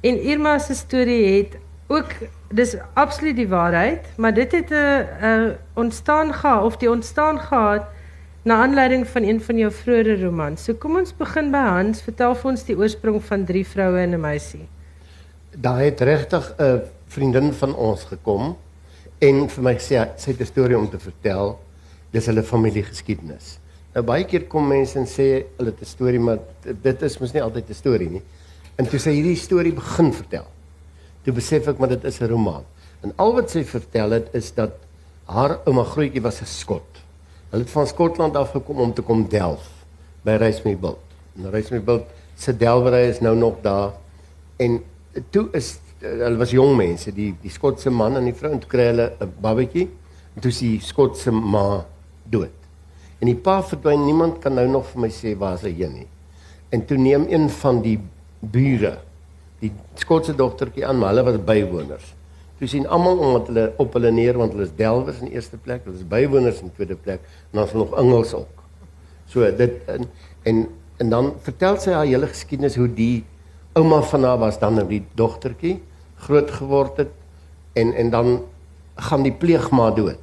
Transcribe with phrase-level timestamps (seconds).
[0.00, 2.12] En Irma se storie het ook
[2.54, 7.82] dis absoluut die waarheid, maar dit het 'n 'n ontstaan gehad of die ontstaan gehad
[8.42, 10.64] na aanleiding van een van jou vroeëre romans.
[10.64, 14.14] So kom ons begin by Hans, vertel vir ons die oorsprong van drie vroue en
[14.14, 14.68] 'n meisie.
[15.50, 18.56] Daar het regtig 'n vriendin van ons gekom
[19.18, 21.58] en vir my gesê sy het 'n storie om te vertel.
[22.10, 23.58] Dis hulle familiegeskiedenis.
[23.94, 26.38] Nou baie keer kom mense en sê hulle het 'n storie, maar
[26.82, 28.22] dit is mos nie altyd 'n storie nie.
[28.78, 30.46] En toe sy hierdie storie begin vertel,
[31.26, 32.64] toe besef ek maar dit is 'n roman.
[33.02, 34.78] En al wat sy vertel het is dat
[35.26, 37.02] haar ouma grootjie was 'n skot.
[37.50, 39.64] Hulle het van Skotland af gekom om te kom delf
[40.22, 41.00] by Reismeerbilt.
[41.36, 42.06] En Reismeerbilt
[42.36, 43.92] se delwery is nou nog daar.
[44.56, 44.82] En
[45.30, 48.70] toe is hulle was jong mense, die die Skotse man en die vrou en toe
[48.70, 49.88] kry hulle 'n babatjie.
[50.34, 51.84] En toe is die Skotse ma
[52.24, 52.54] dood.
[53.18, 56.06] En die pa verdwyn, niemand kan nou nog vir my sê waar hy heen nie.
[56.70, 57.98] En toe neem een van die
[58.40, 58.98] bure
[59.62, 62.14] die skotse dogtertjie aan, maar hulle was bywoners.
[62.58, 65.84] Toe sien almal omdat hulle op hulle neer want hulle is delwers in eerste plek,
[65.86, 68.62] hulle is bywoners in tweede plek en dan is nog engels ook.
[69.30, 70.06] So dit en
[70.48, 70.66] en,
[71.02, 73.24] en dan vertel sy haar hele geskiedenis hoe die
[73.78, 75.76] ouma van haar was dan nou die dogtertjie
[76.26, 77.14] groot geword het
[77.78, 78.38] en en dan
[79.08, 80.22] gaan die pleegma dood.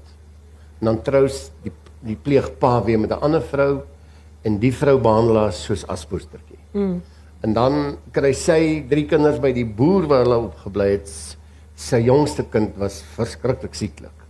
[0.80, 1.28] En dan trou
[1.64, 1.72] die
[2.06, 3.82] die pleegpa weer met 'n ander vrou
[4.42, 6.60] en die vrou behandel haar soos aspoestertjie.
[6.72, 7.02] Mm.
[7.46, 7.76] En dan
[8.16, 11.12] kry sy drie kinders by die boer waar hulle opgebly het.
[11.78, 14.24] Sy jongste kind was verskriklik sieklik.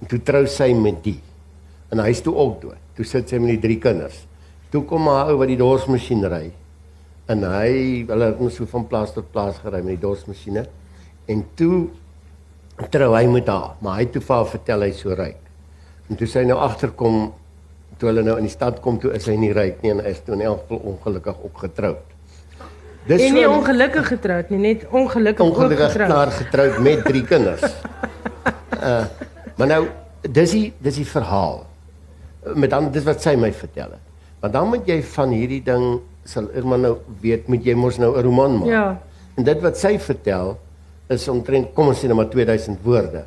[0.00, 1.18] En toe trou sy met die.
[1.92, 2.80] En hy is toe ook dood.
[2.96, 4.22] Toe sit sy met die drie kinders.
[4.72, 6.46] Toe kom haar ou wat die dorsmasjien ry.
[7.28, 7.70] En hy
[8.08, 10.64] hulle het mos so van plaas tot plaas gery met die dorsmasjiene.
[11.28, 11.86] En toe
[12.92, 15.40] trou hy met haar, maar hy toe vir haar vertel hy so ryk.
[16.08, 17.24] En toe sy nou agterkom
[18.00, 20.12] toe hulle nou in die stad kom toe is hy nie ryk nie en hy
[20.12, 22.15] is toe in elk geval ongelukkig ook getroud.
[23.06, 26.10] Dis en nie so ongelukkig getroud nie, net ongelukkig ongelukkig getroud.
[26.10, 27.62] klaar getroud met drie kinders.
[28.82, 29.04] uh
[29.56, 29.86] maar nou
[30.20, 31.62] dis die dis die verhaal.
[32.54, 34.02] Met dan dis wat sy my vertel het.
[34.42, 35.86] Want dan moet jy van hierdie ding
[36.26, 38.68] sal Irma nou weet, moet jy mos nou 'n roman maak.
[38.68, 38.86] Ja.
[39.36, 40.56] En dit wat sy vertel
[41.08, 43.24] is omtrent kom ons sê net maar 2000 woorde.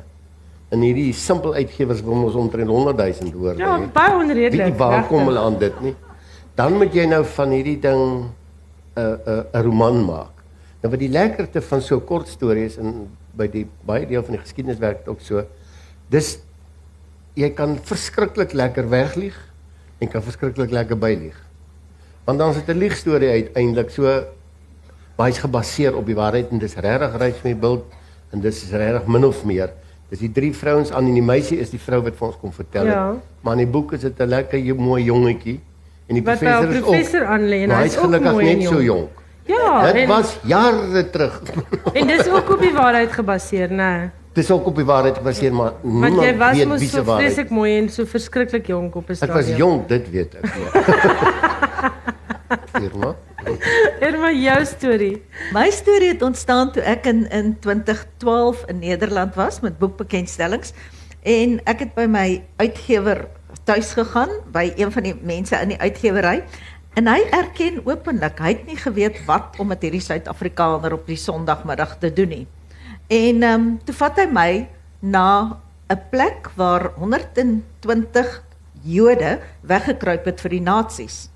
[0.70, 3.76] En hierdie simpel uitgewers wil ons omtrent 100 000 woorde ja.
[3.78, 4.66] Ja, baie onredelik.
[4.66, 5.94] Wie waar kom hulle aan dit nie?
[6.54, 8.30] Dan moet jy nou van hierdie ding
[8.96, 10.34] 'n 'n 'n roman maak.
[10.80, 14.36] Nou wat die lekkerte van so kort storie is en by die baie deel van
[14.36, 15.44] die geskiedenis werk dit ook so.
[16.08, 16.38] Dis
[17.34, 19.36] jy kan verskriklik lekker weglieg
[20.00, 21.36] en kan verskriklik lekker bylieg.
[22.24, 24.24] Want dan is dit 'n liegstorie uiteindelik so
[25.16, 27.84] baie gebaseer op die waarheid en dis regtig reis met beeld
[28.32, 29.70] en dis is regtig min of meer.
[30.10, 32.52] Dis die drie vrouens aan en die meisie is die vrou wat vir ons kom
[32.52, 32.94] vertel het.
[32.94, 33.16] Ja.
[33.40, 35.60] Maar in die boek is dit 'n lekker mooi jongetjie.
[36.10, 39.10] En die wat professor is professor aanlei en hy is gelukkig net so jonk.
[39.50, 41.42] Ja, dit was jare terug.
[41.98, 43.76] en dis ook op die waarheid gebaseer, né?
[43.76, 44.10] Nee.
[44.34, 46.68] Dis ook op die waarheid gebaseer, maar niemand weet wie se waarheid.
[46.68, 49.38] Want jy was so vreeslik mooi en so verskriklik jonk op 'n stadium.
[49.38, 50.44] Ek was jonk, dit weet ek.
[52.86, 53.16] Irma.
[54.00, 55.22] Irma, jou storie.
[55.54, 60.72] My storie het ontstaan toe ek in in 2012 in Nederland was met boekbekendstellings
[61.22, 63.28] en ek het by my uitgewer
[63.70, 66.40] tuis gegaan by een van die mense in die uitgewery
[66.98, 71.18] en hy erken openlik hy het nie geweet wat om met hierdie Suid-Afrikaner op die
[71.18, 72.46] Sondagmiddag te doen nie.
[73.06, 74.50] En ehm um, toe vat hy my
[75.00, 75.58] na
[75.90, 78.42] 'n plek waar 120
[78.82, 81.28] Jode weggekruip het vir die nasies.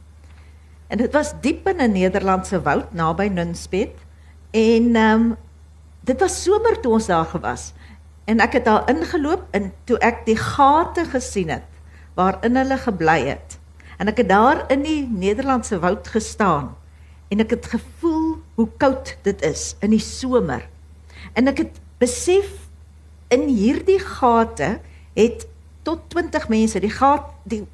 [0.89, 3.95] En dit was diep in 'n Nederlandse woud naby Nunspeet
[4.51, 5.37] en ehm um,
[6.01, 7.73] dit was somer toe ons daar gewas.
[8.25, 11.74] En ek het daar ingeloop en toe ek die gate gesien het
[12.15, 13.59] waarin hulle gebly het.
[13.99, 16.75] En ek het daar in die Nederlandse woud gestaan
[17.33, 20.67] en ek het gevoel hoe koud dit is in die somer.
[21.35, 22.51] En ek het besef
[23.35, 24.79] in hierdie gate
[25.17, 25.47] het
[25.87, 27.65] tot 20 mense, die gat die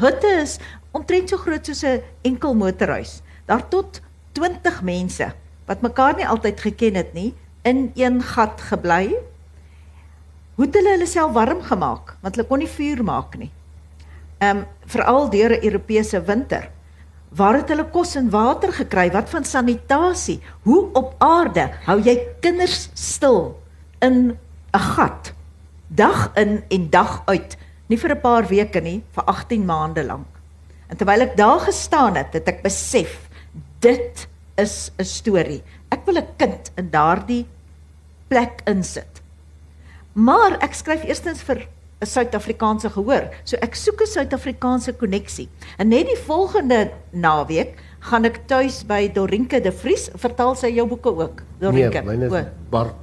[0.00, 0.58] hutte is
[0.96, 3.20] omtrent so groot soos 'n enkel motorhuis.
[3.46, 4.00] Daar tot
[4.32, 5.32] 20 mense
[5.66, 9.14] wat mekaar nie altyd geken het nie, in een gat gebly.
[10.54, 12.16] Hoe het hulle hulle self warm gemaak?
[12.20, 13.50] Want hulle kon nie vuur maak nie
[14.40, 16.70] ehm um, veral deur 'n Europese winter.
[17.28, 19.10] Waar het hulle kos en water gekry?
[19.10, 20.40] Wat van sanitasie?
[20.62, 23.60] Hoe op aarde hou jy kinders stil
[24.00, 24.38] in
[24.72, 25.32] 'n gat
[25.86, 27.56] dag in en dag uit?
[27.86, 30.26] Nie vir 'n paar weke nie, vir 18 maande lank.
[30.88, 33.28] En terwyl ek daar gestaan het, het ek besef
[33.80, 35.62] dit is 'n storie.
[35.90, 37.46] Ek wil 'n kind in daardie
[38.28, 39.22] plek insit.
[40.12, 41.66] Maar ek skryf eerstens vir
[42.00, 43.28] 'n Suid-Afrikaanse gehoor.
[43.44, 45.48] So ek soek 'n Suid-Afrikaanse koneksie.
[45.78, 50.08] En net die volgende naweek gaan ek tuis by Dorinke de Vries.
[50.14, 51.42] Vertaal sy jou boeke ook?
[51.60, 52.00] Dorinke.
[52.00, 52.94] Nee, myne is Bart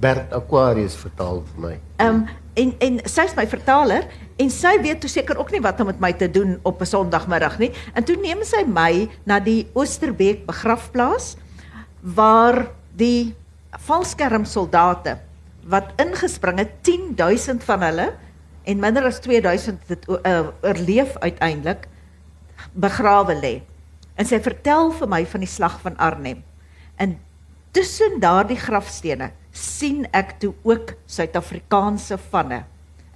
[0.00, 1.74] Bert Aquarius vertaal vir my.
[1.98, 2.26] Ehm um,
[2.58, 5.86] en en sy is my vertaler en sy weet toe seker ook nie wat om
[5.86, 7.70] met my te doen op 'n Sondagmiddag nie.
[7.94, 11.36] En toe neem sy my na die Oosterbeek begrafplaas
[12.02, 13.34] waar die
[13.70, 15.18] valskermsoldate
[15.68, 18.12] wat ingespring het 10000 van hulle
[18.68, 21.86] en minder as 2000 het uh, oorleef uiteindelik
[22.76, 23.54] begrawe lê.
[24.18, 26.42] En sy vertel vir my van die slag van Arnhem.
[27.00, 27.16] En
[27.72, 32.64] tussen daardie grafstene sien ek toe ook Suid-Afrikaanse vanne.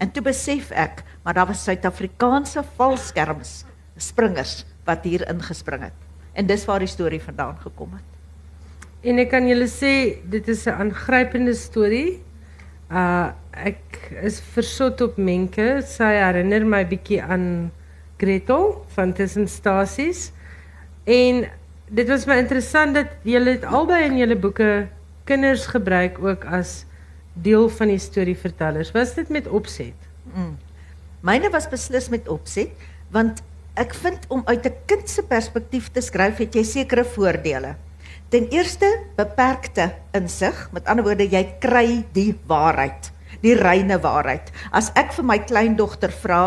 [0.00, 3.62] En toe besef ek, maar daar was Suid-Afrikaanse valskerms,
[3.98, 6.08] springers wat hier ingespring het.
[6.32, 8.08] En dis waar die storie vandaan gekom het.
[9.02, 12.22] En ek kan julle sê dit is 'n aangrypende storie.
[12.92, 15.82] Uh ek is versot op Menke.
[15.84, 17.70] Sy herinner my bietjie aan
[18.20, 20.30] Gretel van Tussen Stasies.
[21.04, 21.44] En
[21.92, 24.70] dit was my interessant dat julle dit albei in julle boeke
[25.28, 26.82] kinders gebruik ook as
[27.34, 28.92] deel van die storievertellers.
[28.96, 30.08] Was dit met opset?
[31.20, 32.72] Myne was beslis met opset
[33.12, 33.44] want
[33.76, 37.76] ek vind om uit 'n kind se perspektief te skryf het jy sekere voordele.
[38.32, 43.11] Ten eerste beperkte insig, met ander woorde jy kry die waarheid,
[43.43, 44.46] die reine waarheid.
[44.73, 46.38] As ek vir my kleindogter vra,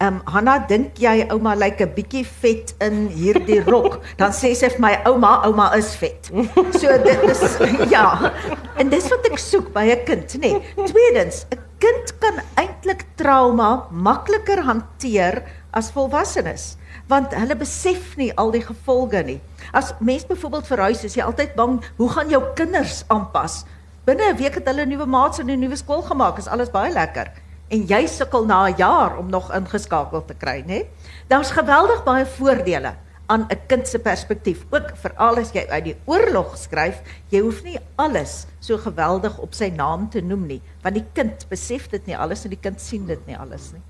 [0.00, 4.00] ehm um, Hanna, dink jy ouma lyk 'n bietjie vet in hierdie rok?
[4.18, 6.26] Dan sê sy vir my ouma, ouma is vet.
[6.74, 7.44] So dit is
[7.94, 8.32] ja.
[8.74, 10.58] En dis wat ek soek by 'n kind, nê.
[10.58, 10.90] Nee.
[10.90, 16.77] Tweedens, 'n kind kan eintlik trauma makliker hanteer as volwassenes
[17.08, 19.40] want hulle besef nie al die gevolge nie.
[19.72, 23.64] As mens byvoorbeeld verhuis, is jy altyd bang hoe gaan jou kinders aanpas?
[24.04, 26.92] Binne 'n week het hulle nuwe maats en 'n nuwe skool gemaak, is alles baie
[26.92, 27.32] lekker.
[27.68, 30.86] En jy sukkel na 'n jaar om nog ingeskakel te kry, nê?
[31.28, 32.94] Daar's geweldig baie voordele
[33.26, 34.64] aan 'n kind se perspektief.
[34.70, 39.54] Ook veral as jy uit die oorlog skryf, jy hoef nie alles so geweldig op
[39.54, 42.80] sy naam te noem nie, want die kind besef dit nie alles en die kind
[42.80, 43.82] sien dit nie alles nie.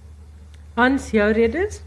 [0.75, 1.82] Hans, jou redes?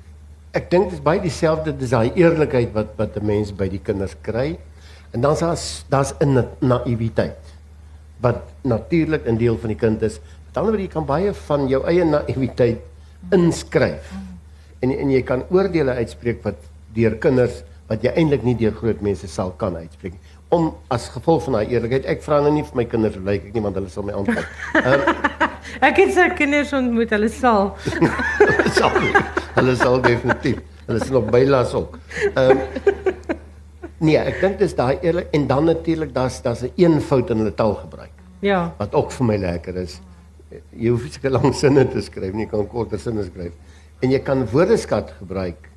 [0.51, 3.80] Ek dink dit is baie dieselfde, dis daai eerlikheid wat wat 'n mens by die
[3.80, 4.59] kinders kry.
[5.13, 7.39] En dan daar's daar's 'n na naïwiteit
[8.19, 10.19] wat natuurlik 'n deel van die kind is.
[10.48, 12.81] Met ander woorde, jy kan baie van jou eie naïwiteit
[13.31, 14.12] inskryf.
[14.81, 16.59] En en jy kan oordeele uitspreek wat
[16.94, 20.21] deur kinders wat jy eintlik nie deur groot mense sal kan uitspreek nie.
[20.50, 23.45] Om as gevolg van daai eerlikheid, ek vra nou nie vir my kinders hoe lyk
[23.45, 24.48] ek nie want hulle sal my antwoord.
[25.88, 27.75] Ek het sy kinders ontmoet, hulle sal.
[27.86, 29.13] Hulle sal nie.
[29.56, 30.60] Hulle sal definitief.
[30.88, 31.98] Hulle is nog bylas ook.
[32.36, 32.58] Ehm
[34.02, 37.54] Nee, ek dink dis daai eerlik en dan natuurlik daar's daar's 'n eenvoud in hulle
[37.54, 38.12] taalgebruik
[38.42, 38.74] Ja.
[38.80, 40.00] wat ook vir my lekker is.
[40.74, 43.54] Jy hoef nie sulke lang sinne te skryf nie, jy kan korter sinne skryf.
[44.02, 45.69] En jy kan woordeskat gebruik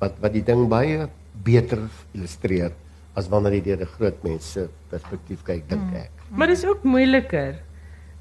[0.00, 1.08] wat wat die ding baie
[1.44, 1.78] beter
[2.14, 2.72] illustreer
[3.16, 6.10] as wanneer jy deur 'n groot mens se perspektief kyk, dink ek.
[6.30, 7.54] Maar dis ook moeiliker.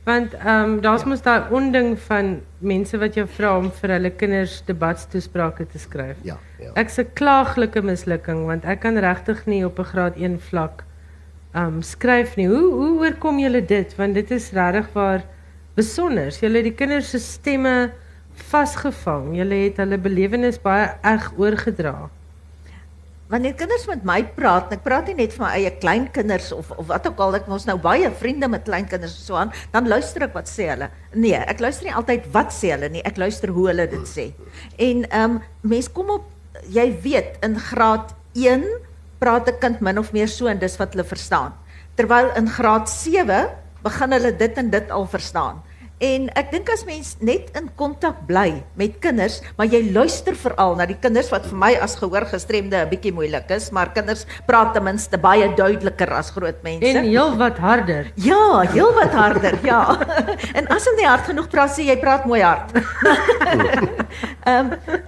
[0.03, 4.09] Want ehm um, daar's mos daai onding van mense wat jou vra om vir hulle
[4.17, 6.17] kinders debatstoesprake te skryf.
[6.25, 6.71] Ja, ja.
[6.73, 10.83] Ek's 'n klaaglike mislukking want ek kan regtig nie op 'n graad 1 vlak
[11.53, 12.47] ehm um, skryf nie.
[12.47, 13.95] Hoe hoe oorkom julle dit?
[13.95, 15.21] Want dit is regtig waar
[15.75, 16.31] besonder.
[16.31, 17.91] Julle het die kinders se stemme
[18.33, 19.35] vasgevang.
[19.35, 22.09] Julle het hulle belewenis baie erg oorgedra.
[23.31, 26.73] Wanneer kinders met my praat, en ek praat nie net van my eie kleinkinders of
[26.75, 29.87] of wat ook al, ek mos nou baie vriende met kleinkinders en so aan, dan
[29.87, 30.89] luister ek wat sê hulle.
[31.15, 34.27] Nee, ek luister nie altyd wat sê hulle nie, ek luister hoe hulle dit sê.
[34.75, 35.41] En ehm um,
[35.71, 36.27] mens kom op
[36.75, 38.67] jy weet in graad 1
[39.23, 41.53] praat 'n kind min of meer so en dis wat hulle verstaan.
[41.95, 43.47] Terwyl in graad 7
[43.83, 45.63] begin hulle dit en dit al verstaan.
[46.01, 50.73] En ek dink as mens net in kontak bly met kinders, maar jy luister veral
[50.79, 54.73] na die kinders wat vir my as gehoorgestremde 'n bietjie moeilik is, maar kinders praat
[54.73, 56.87] ten minste baie duideliker as groot mense.
[56.89, 58.09] En heel wat harder.
[58.15, 59.81] Ja, heel wat harder, ja.
[60.57, 62.73] en as hulle nie hard genoeg praat sê jy praat mooi hard.
[64.49, 65.01] Ehm um,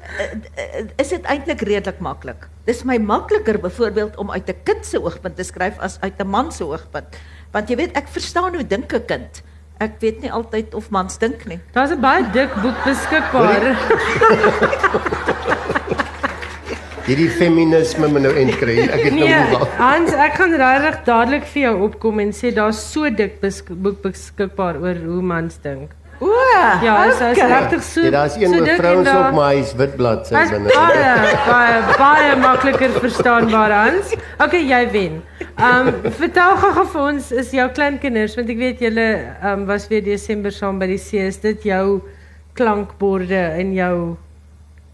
[1.02, 2.46] is dit eintlik redelik maklik.
[2.70, 6.28] Dis my makliker byvoorbeeld om uit 'n kind se oogpunt te skryf as uit 'n
[6.30, 7.18] man se oogpunt.
[7.52, 9.42] Want jy weet ek verstaan hoe dink 'n kind.
[9.80, 11.60] Ek weet nie altyd of mans dink nie.
[11.74, 13.64] Daar's 'n baie dik boek beskikbaar.
[17.04, 18.78] Hierdie feminisme moet nou enkry.
[18.88, 19.74] Ek het nou Nee, moeg.
[19.78, 24.02] Hans, ek gaan regtig dadelik vir jou opkom en sê daar's so dik besk boek
[24.06, 25.92] beskikbaar oor hoe mans dink.
[26.24, 26.30] O,
[26.84, 27.48] Ja, is okay.
[27.52, 28.02] regtig so.
[28.06, 30.70] Ja, daar's een so en vrouens op, maar hy's wit bladsy Dis binne.
[30.72, 34.14] baie baie baie makliker verstaanbaar Hans.
[34.40, 35.22] Okay, jy wen.
[35.58, 39.08] Ehm um, vertel gou vir ons is jou kleinkinders want ek weet julle
[39.42, 41.20] ehm um, was weer Desember saam by die see.
[41.28, 42.02] Is dit jou
[42.58, 44.16] klankborde in jou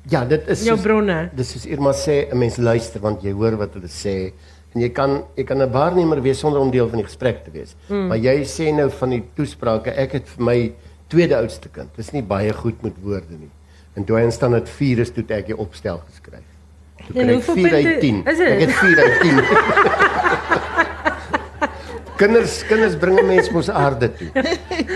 [0.09, 1.29] Ja, dit is Jou soos- bronne.
[1.35, 4.31] Dis soos Irma sê, 'n mens luister want jy hoor wat hulle sê
[4.73, 7.51] en jy kan jy kan 'n waarnemer wees sonder om deel van die gesprek te
[7.51, 7.75] wees.
[7.89, 8.07] Mm.
[8.07, 10.71] Maar jy sê nou van die toesprake, ek het vir my
[11.09, 11.89] tweede oudste kind.
[11.97, 13.51] Dis nie baie goed met woorde nie.
[13.97, 16.47] En toe hy in standaard 4 is, toe het ek die opstel geskryf.
[17.05, 18.17] Toe kry ek hoeveel 4 uit punte 10.
[18.33, 18.49] is dit?
[18.53, 19.35] Ek het 4 uit 10.
[22.19, 24.27] kinders kinders bring 'n mens mos aarde toe.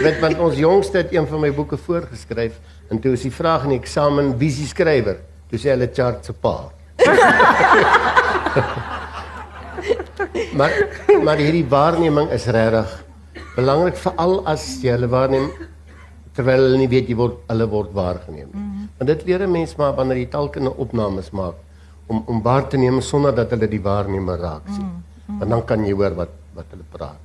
[0.03, 3.63] Weet want ons jongste het een van my boeke voorgeskryf en toe is die vraag
[3.63, 5.17] in die eksamen wie is die skrywer?
[5.50, 6.72] Toe sê hulle Charles se pa.
[10.60, 10.72] maar
[11.24, 13.03] maar hierdie waarneming is regtig
[13.55, 15.51] belangrik veral as jy hulle waarneem
[16.33, 18.61] terwyl hulle nie weet jy word hulle word waargeneem nie.
[18.61, 18.87] Mm -hmm.
[18.97, 21.55] Want dit leer 'n mens maar wanneer jy talkende opnames maak
[22.07, 24.85] om om waar te neem sonder dat hulle die waarnemer raak sien.
[24.85, 25.39] Mm -hmm.
[25.39, 27.23] Want dan kan jy hoor wat wat hulle praat.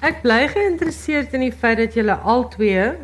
[0.00, 2.94] Ek bly geïnteresseerd in die feit dat julle albei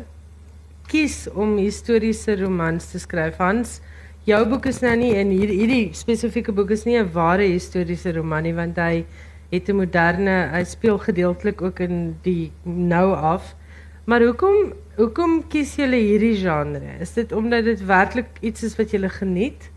[0.87, 3.37] kies om historiese romans te skryf.
[3.37, 3.79] Hans,
[4.23, 8.13] jou boek is nou nie en hierdie hierdie spesifieke boek is nie 'n ware historiese
[8.13, 9.05] roman nie want hy
[9.51, 13.55] het 'n moderne hy speel gedeeltelik ook in die nou af.
[14.05, 16.93] Maar hoekom hoekom kies julle hierdie genre?
[17.01, 19.71] Is dit omdat dit werklik iets is wat julle geniet?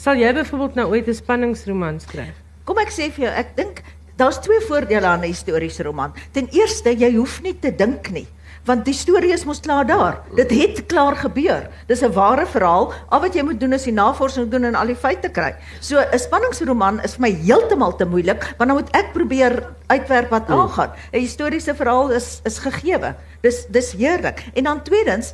[0.00, 2.34] Sal jy byvoorbeeld nou ooit 'n spanningsroman skryf?
[2.64, 3.82] Kom ek sê vir jou, ek dink
[4.16, 6.12] daar's twee voordele aan 'n historiese roman.
[6.32, 8.26] Ten eerste, jy hoef nie te dink nie,
[8.68, 10.20] want die storie is mos klaar daar.
[10.36, 11.68] Dit het klaar gebeur.
[11.88, 12.92] Dis 'n ware verhaal.
[13.08, 15.54] Al wat jy moet doen is die navorsing doen en al die feite kry.
[15.80, 20.30] So 'n spanningsroman is vir my heeltemal te moeilik, want dan moet ek probeer uitwerk
[20.30, 20.90] wat aangaan.
[21.12, 23.14] 'n Historiese verhaal is is gegewe.
[23.40, 24.44] Dis dis heerlik.
[24.54, 25.32] En dan tweedens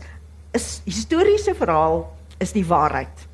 [0.52, 3.26] is historiese verhaal is die waarheid.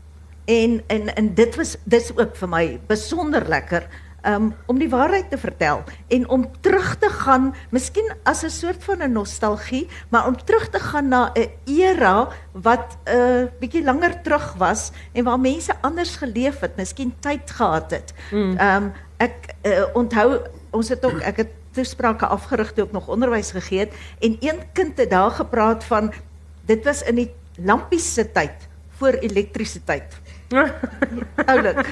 [0.44, 3.86] En en en dit was dis ook vir my besonder lekker
[4.26, 8.84] um, om die waarheid te vertel en om terug te gaan, miskien as 'n soort
[8.84, 13.84] van 'n nostalgie, maar om terug te gaan na 'n era wat 'n uh, bietjie
[13.84, 18.12] langer terug was en waar mense anders geleef het, miskien tyd gehad het.
[18.30, 23.08] Ehm um, ek uh, onthou ons het ook ek het toesprake afgerig toe ek nog
[23.08, 26.12] onderwys gegee het en een kind het daar gepraat van
[26.66, 30.20] dit was in die lampies se tyd voor elektrisiteit.
[31.46, 31.86] Oulik.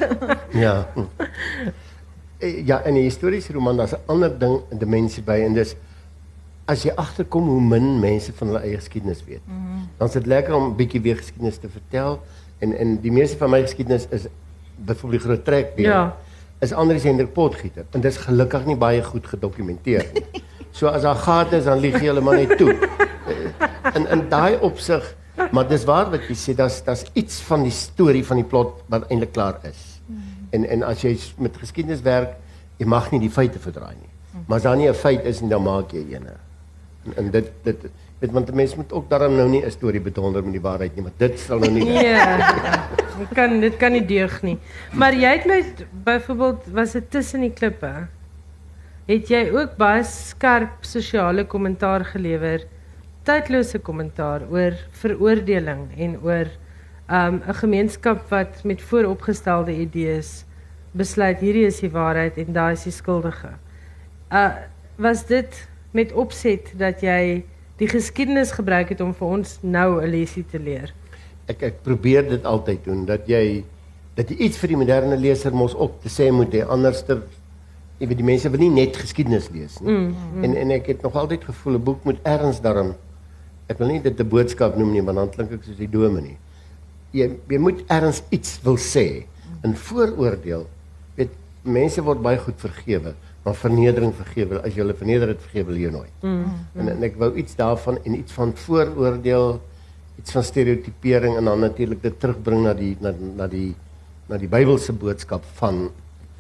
[0.53, 0.87] Ja.
[2.41, 5.75] Eh, Ja, in 'n historiese roman daar's 'n ander ding, 'n dimensie by en dis
[6.67, 9.41] as jy agterkom hoe min mense van hulle eie geskiedenis weet.
[9.47, 9.89] Mm -hmm.
[9.99, 12.21] Dan is dit lekker om 'n bietjie weer geskiedenis te vertel
[12.59, 14.27] en en die meeste van my geskiedenis is
[14.77, 16.17] byvoorbeeld die groot trek Ja.
[16.59, 20.25] is Andries Hendrik Potgieter en dis gelukkig nie baie goed gedokumenteer nie.
[20.73, 22.73] So as daar gate is dan lieg jy hulle maar net toe.
[22.73, 25.17] Eh, In in daai opsig,
[25.53, 28.83] maar dis waar wat jy sê, daar's daar's iets van die storie van die plot
[28.87, 29.90] wat eintlik klaar is.
[30.51, 32.37] En en as jy met geskiedenis werk,
[32.79, 34.11] jy mag nie die feite verdraai nie.
[34.47, 36.35] Maar as daar nie 'n feit is nie, dan maak jy eene.
[37.05, 37.91] En, en dit dit
[38.21, 40.95] weet want 'n mens moet ook daarom nou nie 'n storie bedonder met die waarheid
[40.95, 42.89] nie, want dit sal nou nie Ja.
[43.19, 44.59] Dit kan dit kan nie deug nie.
[44.93, 45.65] Maar jy het my
[46.05, 48.09] byvoorbeeld was dit tussen die klippe.
[49.07, 52.67] Het jy ook baie skerp sosiale kommentaar gelewer?
[53.23, 56.47] Tydlose kommentaar oor veroordeling en oor
[57.11, 60.45] um 'n gemeenskap wat met vooropgestelde idees
[60.93, 63.51] besluit hierdie is die waarheid en daai is die skuldige.
[64.33, 64.53] Uh
[64.97, 67.45] was dit met opset dat jy
[67.77, 70.93] die geskiedenis gebruik het om vir ons nou 'n lesie te leer?
[71.51, 73.63] ek ek probeer dit altyd doen dat jy
[74.19, 77.23] dat jy iets vir die moderne leser mos ook te sê moet hê anderster
[78.01, 79.93] jy weet die mense wil nie net geskiedenis lees nie.
[79.93, 80.45] Mm, mm.
[80.47, 82.95] En en ek het nog altyd gevoel 'n boek moet erns daarin
[83.69, 86.37] ek wil nie dit 'n boodskap noem nie want dan klink ek soos die dominee.
[87.17, 89.25] Jy jy moet erns iets wil sê.
[89.67, 90.67] In vooroordeel
[91.19, 93.15] weet mense word baie goed vergewe,
[93.45, 96.15] maar vernedering vergewe as jy hulle verneder het vergewe jy nooit.
[96.23, 99.61] Mm, en, en ek wou iets daarvan en iets van vooroordeel
[100.21, 103.71] iets van stereotipering en dan natuurlik dit terugbring na die na na die
[104.31, 105.89] na die Bybelse boodskap van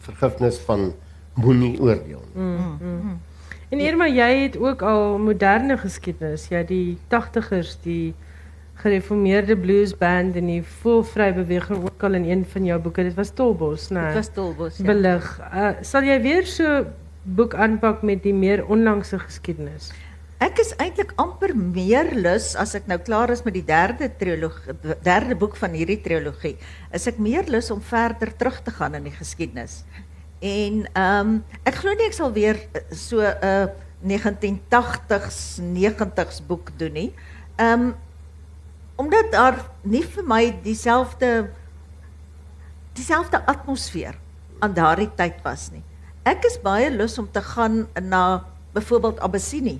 [0.04, 0.92] vergifnis van
[1.34, 2.22] moenie oordeel.
[2.34, 3.18] nie.
[3.70, 8.14] En Irma, jy het ook al moderne geskiedenis, jy die 80ers, die
[8.80, 13.04] gereformeerde blues band en die voelvry beweging ook al in een van jou boeke.
[13.06, 14.06] Dit was Tolbos, né?
[14.10, 14.78] Dit was Tolbos.
[14.80, 14.88] Ja.
[14.88, 15.26] belig.
[15.52, 16.84] Uh, sal jy weer so
[17.22, 19.90] boek aanpak met die meer onlangse geskiedenis?
[20.40, 24.72] Ek is eintlik amper meer lus as ek nou klaar is met die derde trilogie
[25.04, 26.54] derde boek van hierdie trilogie,
[26.96, 29.82] is ek meer lus om verder terug te gaan in die geskiedenis.
[30.40, 31.34] En ehm um,
[31.68, 33.68] ek glo nie ek sal weer eh, so 'n uh,
[34.00, 37.10] 1980s 90s boek doen nie.
[37.60, 37.94] Ehm um,
[39.00, 41.48] omdat daar nie vir my dieselfde
[42.98, 44.18] dieselfde atmosfeer
[44.60, 45.82] aan daardie tyd was nie.
[46.28, 48.44] Ek is baie lus om te gaan na
[48.76, 49.78] byvoorbeeld Abyssinie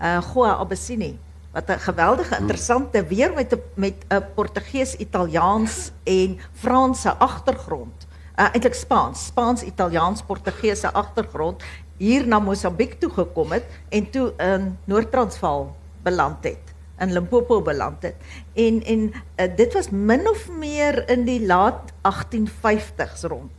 [0.00, 1.18] uh Goa Abyssinie
[1.52, 8.06] wat 'n geweldige interessante weer met met 'n Portugees, Italiaans en Franse agtergrond.
[8.36, 11.62] Uh, eintlik Spaans, Spaans, Italiaans, Portugese agtergrond
[11.96, 18.02] hier na Mosambiek toe gekom het en toe in Noord-Transvaal beland het in Limpopo beland
[18.02, 18.16] het.
[18.54, 23.50] En en uh, dit was min of meer in die laat 1850s rond.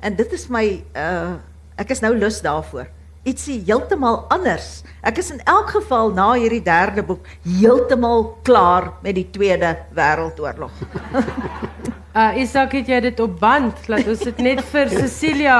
[0.00, 1.38] En dit is my uh
[1.80, 2.90] ek is nou lus daarvoor.
[3.24, 4.82] Ietsie heeltemal anders.
[5.00, 10.72] Ek is in elk geval na hierdie derde boek heeltemal klaar met die Tweede Wêreldoorlog.
[12.10, 13.84] Uh Isak het jy dit op band?
[13.86, 15.58] Laat ons dit net vir Cecilia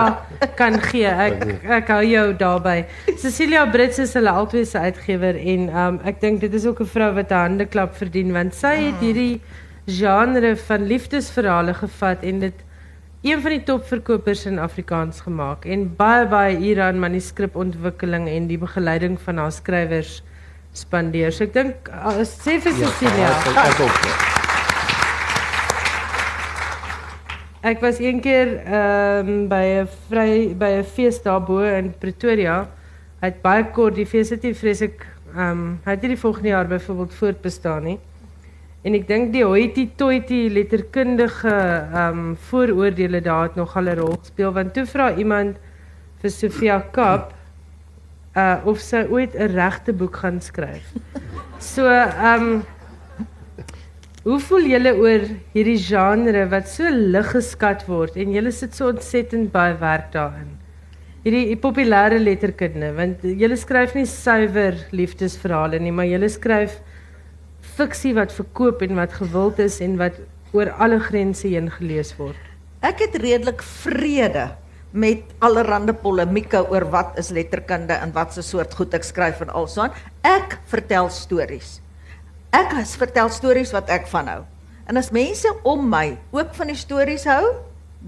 [0.58, 1.06] kan gee.
[1.06, 1.44] Ek
[1.78, 2.80] ek hou jou daarby.
[3.22, 6.90] Cecilia Brits is hulle albei se uitgewer en um ek dink dit is ook 'n
[6.90, 9.40] vrou wat 'n handeklap verdien want sy het hierdie
[9.86, 12.64] genre van liefdesverhale gevat en dit
[13.22, 18.58] een van die topverkopers in Afrikaans gemaak en baie baie ure aan manuskripontwikkeling en die
[18.58, 20.22] begeleiding van haar skrywers
[20.72, 21.30] spandeer.
[21.30, 23.30] So ek dink uh, sê vir Cecilia.
[23.30, 24.29] Ja,
[27.60, 29.86] ek was een keer ehm um, by
[30.58, 31.20] by 'n fees
[31.78, 32.68] in Pretoria.
[33.20, 37.98] Het baie kort die fees het nie vreeslik ehm die volgende jaar byvoorbeeld voortbestaan nie.
[38.82, 41.52] En ek dink die hoity toity letterkundige
[41.92, 45.56] ehm um, vooroordeele daar het nog al 'n rol gespeel want toe vra iemand
[46.20, 47.34] vir Sofia Kap
[48.36, 50.92] uh of sy ooit 'n regte boek gaan skryf.
[51.58, 52.62] So ehm
[54.20, 55.22] Hoe voel julle oor
[55.54, 60.50] hierdie genre wat so lig geskat word en julle sit so ontsettend baie werk daarin?
[61.24, 66.76] Hierdie populêre letterkunde want julle skryf nie suiwer liefdesverhale nie, maar julle skryf
[67.80, 70.20] fiksie wat verkoop en wat gewild is en wat
[70.52, 72.36] oor alle grense heen gelees word.
[72.84, 74.50] Ek het redelik vrede
[74.92, 79.60] met allerlei polemieke oor wat is letterkunde en wat se soort goed ek skryf en
[79.64, 79.96] alsoan.
[80.20, 81.78] Ek vertel stories.
[82.50, 84.40] Ek as vertel stories wat ek van hou.
[84.90, 87.54] En as mense om my ook van die stories hou,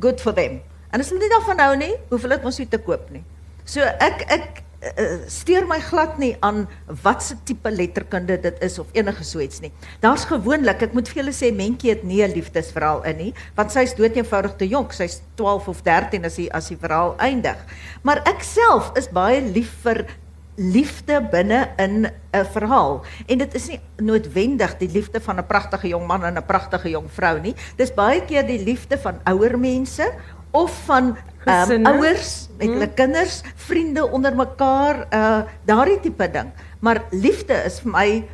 [0.02, 0.58] good for them.
[0.90, 3.22] En as hulle nie daarvan hou nie, hoef hulle dit mos nie te koop nie.
[3.64, 6.64] So ek ek uh, steur my glad nie aan
[7.04, 9.70] watse tipe letterkunde dit is of enige so iets nie.
[10.02, 13.70] Daar's gewoonlik, ek moet vir julle sê Mentjie het nie 'n liefdesverhaal in nie, want
[13.70, 14.92] sy's dood eenvoudig te jonk.
[14.92, 17.58] Sy's 12 of 13 as hy as die verhaal eindig.
[18.02, 20.06] Maar ek self is baie lief vir
[20.54, 23.02] liefde binne in 'n verhaal.
[23.26, 26.90] En dit is nie noodwendig die liefde van 'n pragtige jong man en 'n pragtige
[26.90, 27.54] jong vrou nie.
[27.76, 30.12] Dis baie keer die liefde van ouer mense
[30.50, 32.74] of van um, ouers met hmm.
[32.74, 36.52] hulle kinders vriende onder mekaar uh daardie tipe ding.
[36.80, 38.28] Maar liefde is vir my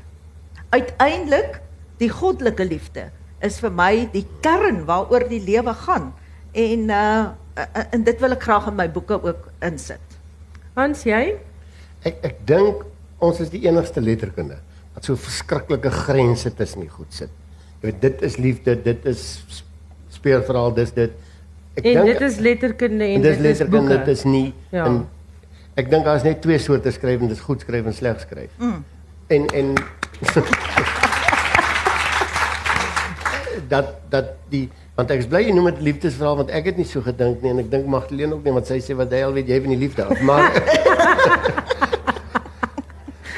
[0.71, 1.61] uiteindelik
[1.99, 3.11] die goddelike liefde.
[3.41, 6.15] Is vir my die kern waaroor die lewe gaan.
[6.53, 7.27] En uh
[7.91, 10.19] en dit wil ek graag in my boeke ook insit.
[10.75, 11.39] Hans jy
[12.09, 12.85] Ek ek dink
[13.25, 14.59] ons is die enigste letterkunde
[14.95, 17.33] wat so verskriklike grense tussen die goed sit.
[17.79, 19.25] Jy weet dit is liefde, dit is
[20.15, 21.15] speelverhaal, dis dit.
[21.79, 24.89] Ek en dink dit is letterkunde en, en dit is letterkunde, dit is nie ja.
[24.89, 25.05] en
[25.79, 28.55] ek dink daar is net twee soorte skryf en dis goed skryf en sleg skryf.
[28.59, 28.81] Mm.
[29.37, 29.75] En en
[33.69, 34.67] dat dat die
[34.99, 37.53] want ek is bly jy noem dit liefdesverhaal want ek het nie so gedink nie
[37.53, 39.75] en ek dink Magdalene ook nie want sy sê wat hy al weet jy van
[39.77, 40.49] die liefde af maar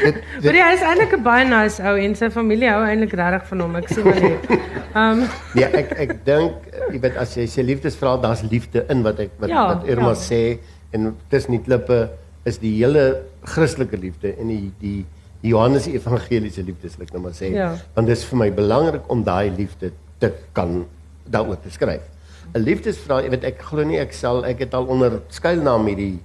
[0.00, 3.60] Maar hy is eintlik 'n baie nice ou en sy familie hou eintlik regtig van
[3.60, 3.76] hom.
[3.76, 4.50] Ek sien maar net.
[4.94, 5.24] Ehm
[5.60, 9.30] Ja, ek ek dink jy weet as jy sê liefdesverhaal, daar's liefde in wat ek
[9.38, 10.20] wat ja, wat Irma ja.
[10.20, 10.58] sê
[10.92, 12.10] en tussen die klippe
[12.44, 15.04] is die hele Christelike liefde en die die
[15.42, 17.52] Johannes evangeliese liefde sal ek nou maar sê.
[17.54, 17.74] Ja.
[17.94, 20.84] Want dit is vir my belangrik om daai liefde te kan
[21.30, 22.02] daaroor te skryf.
[22.50, 26.18] 'n Liefdesverhaal, jy weet ek glo nie ek sal ek het al onder skuilnaam hierdie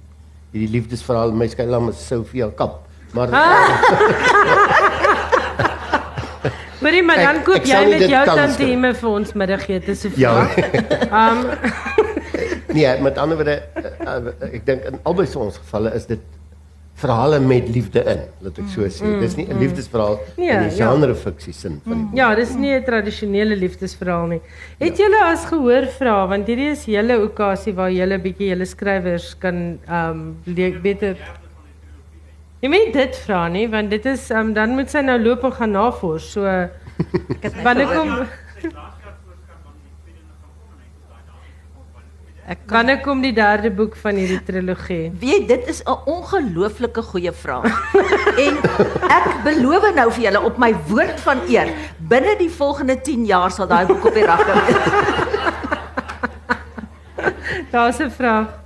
[0.52, 2.85] hierdie liefdesverhaal my skuilnaam is Sofia Kap.
[3.16, 3.32] Maar
[6.86, 10.20] Hoorie maar dan koop jy met jou tante Ime vir ons middagete so vir.
[10.22, 10.34] Ja.
[11.10, 11.44] Um
[12.76, 16.20] Nee, met ander woorde uh, uh, ek dink in albei se ons gevalle is dit
[17.00, 19.04] verhale met liefde in, laat ek so sê.
[19.04, 21.16] Mm, dis nie 'n mm, liefdesverhaal nee, in die genre ja.
[21.22, 24.40] fiksie sin van die mm, Ja, dis nie 'n tradisionele liefdesverhaal nie.
[24.78, 25.04] Het ja.
[25.04, 29.78] julle as gehoor vra want hierdie is julle okasie waar julle bietjie julle skrywers kan
[29.88, 30.22] um
[30.82, 31.16] beter
[32.66, 35.52] Jy moet dit vra nie want dit is um, dan moet sy nou loop en
[35.54, 36.24] gaan navors.
[36.34, 36.42] So
[37.66, 38.10] wanneer kom
[42.46, 45.12] Ek wanneer kom die derde boek van hierdie trilogie?
[45.22, 47.70] Weet dit is 'n ongelooflike goeie vraag.
[48.46, 48.58] en
[49.14, 51.70] ek beloof nou vir julle op my woord van eer,
[52.10, 54.78] binne die volgende 10 jaar sal daai boek op die rak wees.
[57.74, 58.65] Daar's 'n vraag.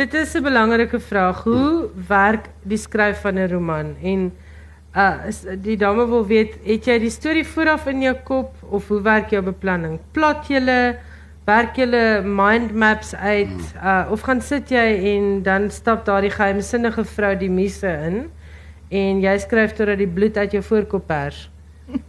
[0.00, 1.42] Dit is 'n belangrike vraag.
[1.44, 3.96] Hoe werk die skryf van 'n roman?
[4.02, 4.32] En
[4.96, 8.88] uh is, die dame wil weet, het jy die storie vooraf in jou kop of
[8.88, 9.98] hoe werk jou beplanning?
[10.12, 10.96] Plot jy
[11.44, 17.04] werk julle mind maps uit uh of gaan sit jy en dan stap daardie geheimsinnige
[17.04, 18.30] vrou die misse in
[18.90, 21.50] en jy skryf totdat die bloed uit jou voorkop pers?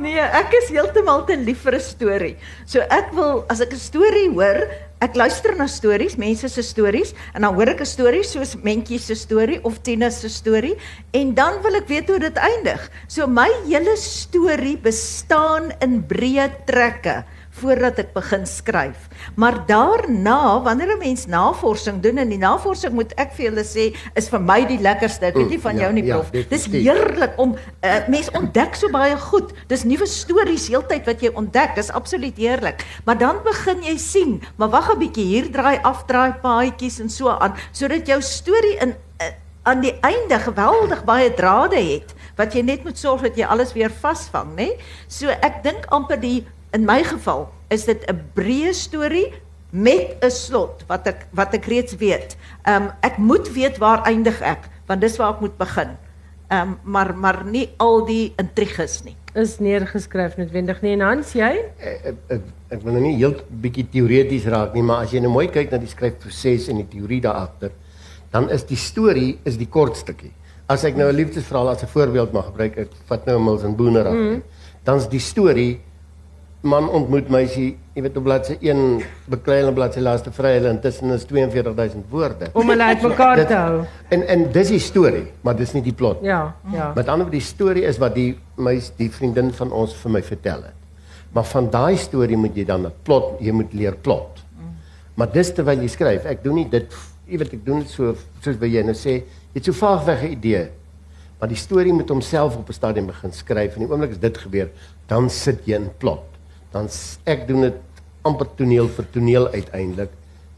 [0.00, 2.36] Nee, ek is heeltemal te lief vir 'n storie.
[2.64, 4.64] So ek wil as ek 'n storie hoor,
[5.00, 8.98] ek luister na stories, mense se stories en dan hoor ek 'n storie soos Mentjie
[8.98, 10.76] se storie of Tina se storie
[11.12, 12.90] en dan wil ek weet hoe dit eindig.
[13.08, 17.24] So my hele storie bestaan in breë trekke
[17.60, 19.08] voordat ek begin skryf.
[19.36, 23.94] Maar daarna, wanneer 'n mens navorsing doen en die navorsing moet ek vir julle sê
[24.16, 25.26] is vir my die lekkerste.
[25.26, 26.30] Ek weet nie van Ja, jou nie, ja, prof.
[26.30, 26.82] Dis definitief.
[26.82, 29.52] heerlik om uh, mens ontdek so baie goed.
[29.68, 31.74] Dis nuwe stories heeltyd wat jy ontdek.
[31.74, 32.84] Dis absoluut heerlik.
[33.04, 37.28] Maar dan begin jy sien, maar wag 'n bietjie, hier draai afdraai paadjies en so
[37.28, 38.88] aan, sodat jou storie in
[39.20, 39.26] uh,
[39.62, 43.72] aan die einde geweldig baie drade het wat jy net moet sorg dat jy alles
[43.72, 44.68] weer vasvang, nê?
[45.08, 49.32] So ek dink amper die in my geval is dit 'n breë storie
[49.70, 52.36] met 'n slot wat ek wat ek reeds weet.
[52.66, 55.96] Ehm um, ek moet weet waar eindig ek want dis waar ek moet begin.
[56.48, 59.16] Ehm um, maar maar nie al die intriges nie.
[59.34, 61.52] Is neergeskryf noodwendig nie en Hans jy?
[61.78, 65.20] ek, ek, ek, ek wil nou nie heel bietjie teoreties raak nie, maar as jy
[65.20, 67.70] nou mooi kyk na die skryfproses en die teorie daar agter,
[68.32, 70.32] dan is die storie is die kort stukkie.
[70.66, 73.76] As ek nou 'n liefdesverhaal as 'n voorbeeld mag gebruik, ek vat nou Mills en
[73.76, 74.14] Boner af.
[74.14, 74.42] Mm.
[74.84, 75.80] Dan's die storie
[76.60, 78.80] man ontmoet meisie, jy weet op bladsy 1
[79.32, 82.50] beklei hulle bladsy laaste vry hulle intussen is 42000 woorde.
[82.52, 83.78] Om hulle uitmekaar te hou.
[84.12, 86.20] En en dis die storie, maar dis nie die plot.
[86.26, 86.42] Ja,
[86.72, 86.90] ja.
[86.96, 90.22] Met ander woorde die storie is wat die my die vriendin van ons vir my
[90.22, 90.76] vertel het.
[91.32, 94.44] Maar van daai storie moet jy dan 'n plot, jy moet leer plot.
[95.14, 96.24] Maar dis terwyl jy skryf.
[96.24, 96.92] Ek doen nie dit
[97.26, 100.22] jy weet ek doen dit so soos wat jy nou sê, jy het so vaagweg
[100.22, 100.68] 'n idee.
[101.38, 104.38] Maar die storie moet homself op 'n stadium begin skryf en die oomblik as dit
[104.38, 104.68] gebeur,
[105.06, 106.29] dan sit jy in plot.
[106.72, 106.88] Dan
[107.26, 107.74] ek doen dit
[108.22, 110.10] amper toneel vir toneel uiteindelik.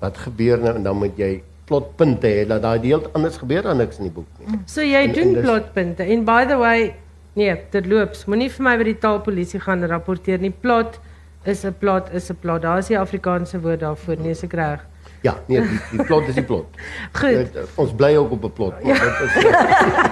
[0.02, 3.76] Wat gebeur nou en dan moet jy plotpunte hê dat daai deel anders gebeur dan
[3.78, 4.58] niks in die boek nie.
[4.66, 6.02] So jy En- doen en dis- plotpunte.
[6.02, 6.94] En by the way,
[7.34, 8.24] nee, dit loops.
[8.26, 10.50] Moenie vir my by die taalpolisie gaan rapporteer nie.
[10.50, 10.98] Plot
[11.44, 12.62] is 'n plot is 'n plot.
[12.62, 14.80] Daar is die Afrikaanse woord daarvoor, nee, ek reg.
[15.22, 16.66] Ja, nee, die, die plot is die plot.
[17.20, 17.54] Goed.
[17.54, 18.74] Uh, ons bly ook op 'n plot.
[18.82, 19.34] Dit is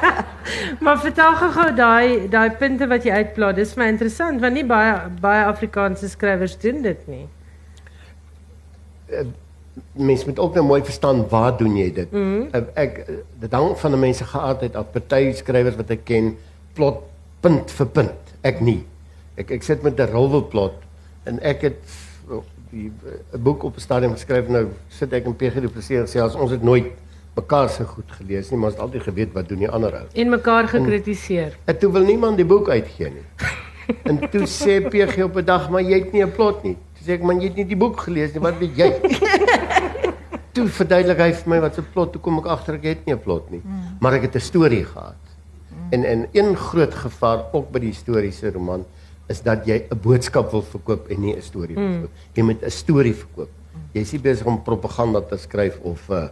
[0.85, 3.57] Maar vertel gou daai daai punte wat jy uitplaat.
[3.57, 7.27] Dis vir my interessant want nie baie baie Afrikaanse skrywers doen dit nie.
[9.93, 12.11] mense moet ook nou mooi verstaan waar doen jy dit?
[12.13, 12.65] Mm -hmm.
[12.75, 14.91] Ek eh, dit hang van 'n mens se geaardheid af.
[14.91, 16.37] Party skrywers wat ek ken,
[16.73, 17.03] plot
[17.41, 18.35] punt vir punt.
[18.41, 18.87] Ek nie.
[19.35, 20.75] Ek ek sit met 'n rolwelplot
[21.23, 21.79] en ek het
[22.71, 22.93] die
[23.33, 26.51] 'n boek op 'n stadium geskryf nou sit ek en PG Du Plessis selfs ons
[26.51, 26.87] het nooit
[27.35, 30.07] mekaar se goed gelees nie, maar ons het altyd geweet wat doen die ander ou.
[30.13, 31.57] En mekaar gekritiseer.
[31.65, 33.27] En toe wil niemand die boek uitgee nie.
[34.03, 36.77] En toe sê PG op 'n dag, maar jy het nie 'n plot nie.
[36.95, 38.41] Toe sê ek, man, jy het nie die boek gelees nie.
[38.41, 38.91] Wat weet jy?
[40.55, 43.15] toe verduidelik hy vir my wat 'n plot, toe kom ek agter ek het nie
[43.15, 43.63] 'n plot nie.
[44.01, 45.19] Maar ek het 'n storie gehad.
[45.91, 48.85] En en een groot gevaar ook by die historiese roman
[49.31, 52.15] is dat jy 'n boodskap wil verkoop en nie 'n storie wil verkoop.
[52.35, 53.51] Jy moet 'n storie verkoop.
[53.95, 56.29] Jy is nie besig om propaganda te skryf of 'n uh,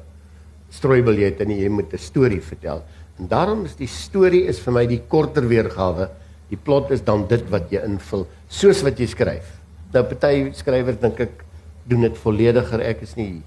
[0.70, 2.82] strooibiljette nie, jy moet 'n storie vertel.
[3.18, 6.08] En daarom is die storie is vir my die korter weergawe.
[6.48, 9.58] Die plot is dan dit wat jy invul soos wat jy skryf.
[9.92, 11.44] Nou party skrywers dink ek
[11.88, 12.80] doen dit vollediger.
[12.80, 13.42] Ek is nie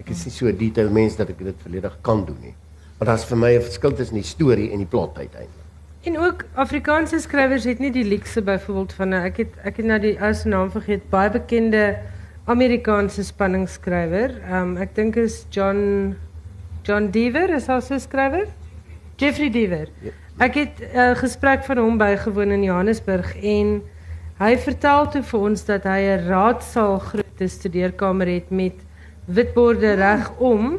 [0.00, 2.54] ek is nie so 'n detail mens dat ek dit volledig kan doen nie.
[2.98, 5.61] Maar daar's vir my 'n verskil tussen die storie en die plot uiteindelik.
[6.02, 9.86] En ook Afrikaanse skrywers het nie die luukse byvoorbeeld van 'n ek het ek het
[9.86, 11.98] nou die ou se naam vergeet, baie bekende
[12.44, 14.40] Amerikaanse spanningsskrywer.
[14.42, 16.16] Ehm um, ek dink is John
[16.82, 18.46] John Deaver is 'n skrywer.
[19.16, 19.88] Jeffrey Deaver.
[20.38, 23.82] Ek het 'n uh, gesprek van hom bygewoon in Johannesburg en
[24.38, 28.74] hy vertel toe vir ons dat hy 'n raadsaal groot studeerkamer het met
[29.26, 30.78] witborde regom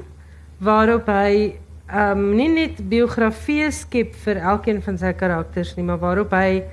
[0.57, 1.55] waarop hy
[1.91, 6.63] um, nie net biografieë skep vir elkeen van sy karakters nie, maar waarop hy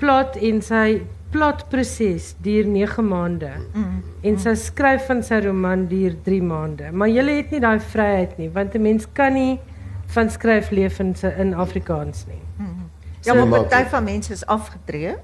[0.00, 3.50] plot en sy plotproses duur 9 maande.
[3.74, 4.02] Mm.
[4.22, 6.92] En sy skryf van sy roman duur 3 maande.
[6.92, 9.58] Maar jy het nie daai vryheid nie, want 'n mens kan nie
[10.14, 12.40] van skryf leef in sy in Afrikaans nie.
[13.26, 15.16] Ja, So- maar party van mense is afgetree.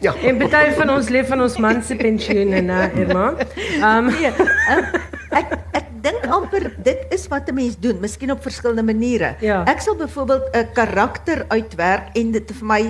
[0.00, 0.14] Ja.
[0.28, 3.34] En party van ons leef van ons man se pensioene, né, Irma?
[3.82, 4.78] Ehm Nee, uh,
[5.30, 9.36] ek ek dink amper dit is wat 'n mens doen, miskien op verskillende maniere.
[9.40, 9.64] Ja.
[9.64, 12.82] Ek sal byvoorbeeld 'n karakter uitwerk en dit vir my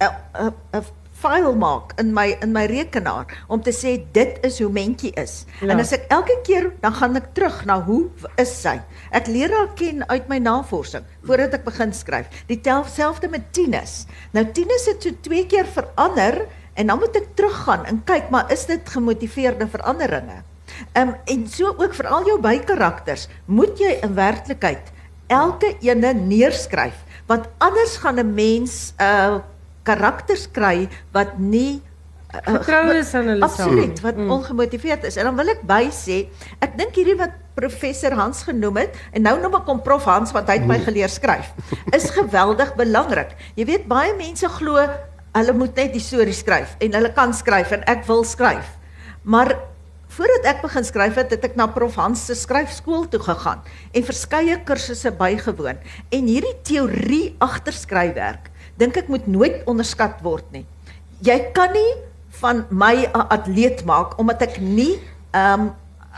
[0.00, 0.84] 'n 'n 'n
[1.24, 5.44] file maak in my in my rekenaar om te sê dit is hoe mentjie is.
[5.60, 5.70] Ja.
[5.72, 8.76] En as ek elke keer dan gaan ek terug na hoe is sy?
[9.14, 12.28] Ek leer haar ken uit my navorsing voordat ek begin skryf.
[12.50, 14.06] Die selfde met Tinus.
[14.32, 18.50] Nou Tinus het so twee keer verander en dan moet ek teruggaan en kyk maar
[18.52, 20.42] is dit gemotiveerde veranderinge?
[20.92, 24.92] Ehm um, en so ook vir al jou bykarakters, moet jy in werklikheid
[25.26, 29.40] elke ene neerskryf want anders gaan 'n mens uh
[29.84, 31.82] karakters kry wat nie
[32.34, 33.68] uh, Vertroue is aan hulle self.
[33.68, 34.30] Absoluut, wat Mm.
[34.30, 35.16] ongemotiveerd is.
[35.16, 36.28] En dan wil ek by sê,
[36.60, 40.32] ek dink hierdie wat professor Hans genoem het en nou noem ek hom prof Hans
[40.32, 41.52] want hy het my geleer skryf,
[41.92, 43.36] is geweldig belangrik.
[43.56, 44.80] Jy weet baie mense glo
[45.34, 48.76] hulle moet net die storie skryf en hulle kan skryf en ek wil skryf.
[49.22, 49.56] Maar
[50.14, 54.06] voordat ek begin skryf het, het ek na prof Hans se skryfskool toe gegaan en
[54.06, 55.80] verskeie kursusse bygewoon.
[56.14, 60.66] En hierdie teorie agter skryfwerk, dink ek moet nooit onderskat word nie.
[61.24, 61.92] Jy kan nie
[62.40, 65.00] van my 'n atleet maak omdat ek nie
[65.32, 65.72] ehm um,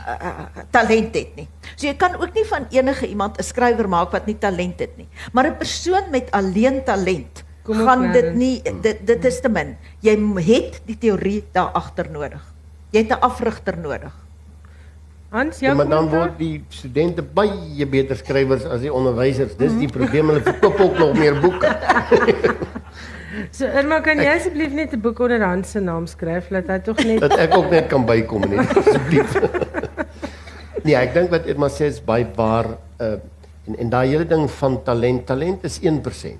[0.07, 1.47] uh, talent het nie.
[1.75, 4.97] So jy kan ook nie van enige iemand 'n skrywer maak wat nie talent het
[4.97, 5.07] nie.
[5.33, 9.75] Maar 'n persoon met alleen talent Kom gaan dit nie dit dit is te min.
[9.99, 10.15] Jy
[10.47, 12.56] het die teorie daar agter nodig.
[12.91, 14.13] Jy het 'n afrigter nodig.
[15.29, 19.57] Hans, Ja, jou maar dan word die studente baie beter skrywers as die onderwysers.
[19.57, 21.67] Dis die probleem, hulle verkoop ook nog meer boeke.
[23.51, 26.79] So Irma, kan jy asseblief net 'n boek onder Hans se naam skryf dat hy
[26.79, 29.35] tog net dat ek ook net kan bykom net asseblief.
[30.85, 33.17] nee, ek dink wat Irma sê is baie waar uh
[33.67, 36.39] en en daai hele ding van talent, talent is 1%.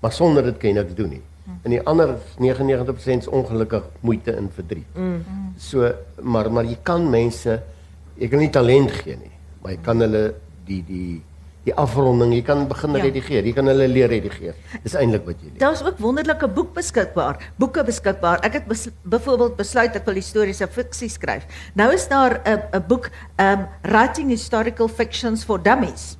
[0.00, 1.22] Maar sonder dit kan jy niks doen nie.
[1.62, 4.86] En die ander 99% is ongelukkig moeite in verdriet.
[5.58, 7.60] So maar maar jy kan mense
[8.18, 9.30] jy kan nie talent gee nie,
[9.62, 10.34] maar jy kan hulle
[10.66, 11.22] die die
[11.64, 13.02] die afronding, jy kan begin Ja.
[13.02, 14.54] redigeer, jy kan hulle leer redigeer.
[14.82, 15.58] Dis eintlik wat jy leer.
[15.58, 18.40] Daar's ook wonderlike boek beskikbaar, boeke beskikbaar.
[18.42, 21.44] Ek het bes, byvoorbeeld besluit ek wil historiese fiksie skryf.
[21.74, 26.16] Nou is daar 'n 'n boek um Writing Historical Fictions for Dummies.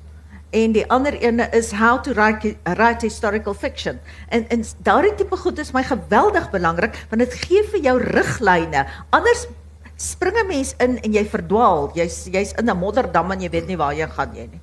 [0.51, 3.99] En die ander ene is How to Write, write Historical Fiction.
[4.29, 8.83] En en daardie tipe goed is my geweldig belangrik want dit gee vir jou riglyne.
[9.15, 9.47] Anders
[9.95, 11.91] spring 'n mens in en jy verdwaal.
[11.95, 14.61] Jy's jy's in 'n modderdam en jy weet nie waar jy gaan jy nie.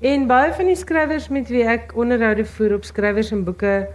[0.00, 3.88] En baie van die skrywers met wie ek onderhoude voer op skrywers en boeke,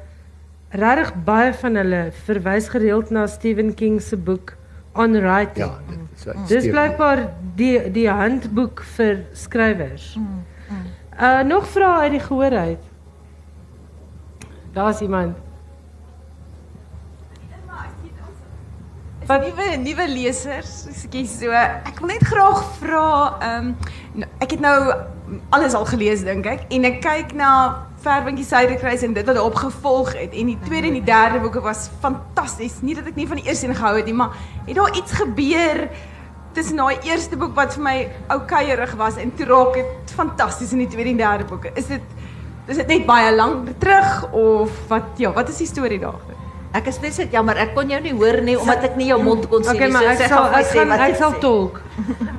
[0.70, 4.58] regtig baie van hulle verwys gereeld na Stephen King se boek
[4.94, 5.66] On Writing.
[5.66, 10.18] Ja, dit is Dis blykbaar die die handboek vir skrywers.
[11.22, 12.84] Uh nog vrae uit die gehoor uit.
[14.74, 15.38] Daar's iemand.
[19.26, 21.54] Wat nuwe nuwe lesers, ekskuus so.
[21.54, 23.70] Ek wil net graag vra, ehm
[24.16, 24.78] um, ek het nou
[25.54, 27.52] alles al gelees dink ek en ek kyk na
[28.02, 31.62] Verwinkie Suiderkruis en dit wat daarop gevolg het en die tweede en die derde boeke
[31.62, 32.82] was fantasties.
[32.82, 34.34] Nie dat ek nie van die eerste een gehou het nie, maar
[34.66, 35.86] het daar iets gebeur
[36.54, 37.96] tussen daai eerste boek wat vir my
[38.28, 41.72] oukeierig was en toe raak dit fantasties in die tweede en derde boeke.
[41.76, 42.02] Is dit
[42.68, 46.38] is dit net baie lank terug of wat ja, wat is die storie daaroor?
[46.74, 49.48] Ek is net jammer, ek kon jou nie hoor nie omdat ek nie jou mond
[49.50, 49.94] kon sien Okay, nie.
[49.94, 51.82] maar So ek sal ek gaan ek sal tolk.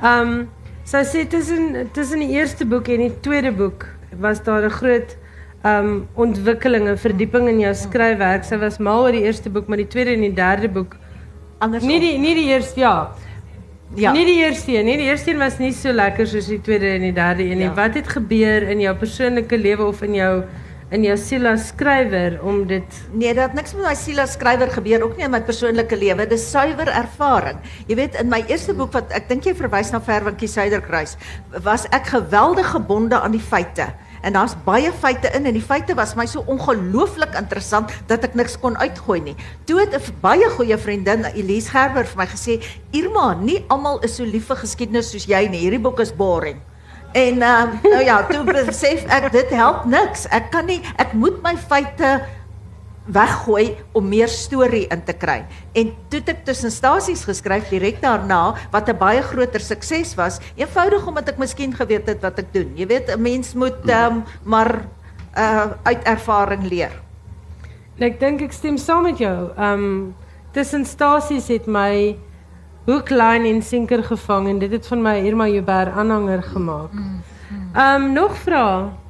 [0.01, 0.47] Ehm
[0.85, 3.85] sy sê tussen tussen die eerste boek en die tweede boek
[4.19, 5.15] was daar 'n groot
[5.63, 8.43] ehm um, ontwikkeling en verdieping in jou skryfwerk.
[8.43, 10.97] Sy was mal oor die eerste boek, maar die tweede en die derde boek
[11.59, 13.11] Anders nie die nie die eerste ja.
[13.95, 14.11] Ja.
[14.11, 16.95] Nie die eerste een, nie die eerste een was nie so lekker soos die tweede
[16.95, 17.69] en die derde een nie.
[17.69, 17.75] Ja.
[17.77, 20.33] Wat het gebeur in jou persoonlike lewe of in jou
[20.93, 24.69] in jou siel as skrywer om dit Nee, dat niks met my siel as skrywer
[24.73, 26.27] gebeur ook nie in my persoonlike lewe.
[26.29, 27.57] Dis suiwer ervaring.
[27.89, 31.15] Jy weet, in my eerste boek wat ek dink jy verwys na Verwinkie Suiderkruis,
[31.65, 33.89] was ek geweldig gebonde aan die feite.
[34.23, 38.37] En daar's baie feite in en die feite was my so ongelooflik interessant dat ek
[38.39, 39.35] niks kon uitgooi nie.
[39.67, 44.15] Toe het 'n baie goeie vriendin, Elise Gerber vir my gesê, "Irma, nie almal is
[44.15, 45.59] so lief vir geskiedenis soos jy nie.
[45.59, 46.61] Hierdie boek is boring."
[47.13, 50.25] En uh, nou ja, toe besef ek dit help niks.
[50.31, 52.21] Ek kan nie ek moet my feite
[53.05, 55.43] weggooi om meer storie in te kry.
[55.75, 60.39] En toe het ek tussen stasies geskryf direk daarna wat 'n baie groter sukses was,
[60.55, 62.71] eenvoudig omdat ek miskien geweet het wat ek doen.
[62.75, 64.85] Jy weet, 'n mens moet um, maar
[65.37, 66.91] uh uit ervaring leer.
[67.97, 69.51] Ek dink ek stem saam met jou.
[69.57, 70.15] Ehm um,
[70.51, 72.15] tussen stasies het my
[72.85, 76.91] hoek, line en sinker gevang en dit het van my Irma Joubert aanhanger gemaak.
[77.73, 79.02] Ehm um, nog vrae?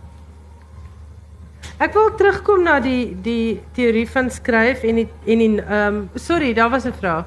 [1.82, 6.10] Ek wil terugkom na die die teorie van skryf en die en die ehm um,
[6.16, 7.26] sorry, daar was 'n vraag.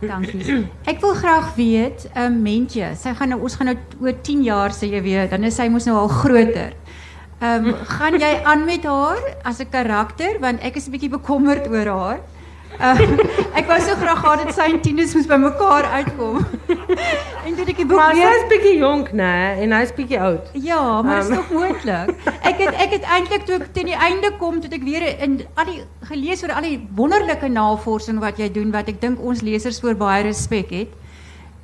[0.00, 0.66] Dankie.
[0.84, 4.42] Ek wil graag weet, 'n um, Mentjie, sy gaan nou ons gaan nou oor 10
[4.42, 6.72] jaar sê jy weer, dan is sy mos nou al groter.
[7.40, 11.10] Ehm um, gaan jy aan met haar as 'n karakter want ek is 'n bietjie
[11.10, 12.20] bekommerd oor haar.
[12.76, 13.18] Um,
[13.56, 16.44] ek wou so graag gehad het sy en Tinus moes by mekaar uitkom.
[17.46, 19.56] en toe ek die boek Maar weer sy's bietjie jonk, né?
[19.64, 20.50] En hy's bietjie oud.
[20.52, 21.36] Ja, maar dit is Um.
[21.36, 22.14] nog moontlik.
[22.42, 25.06] Ek het ek het eintlik toe ek teen die einde kom, toe het ek weer
[25.22, 29.20] in al die gelees oor al die wonderlike navorsing wat jy doen wat ek dink
[29.20, 30.88] ons lesers voor baie respek het.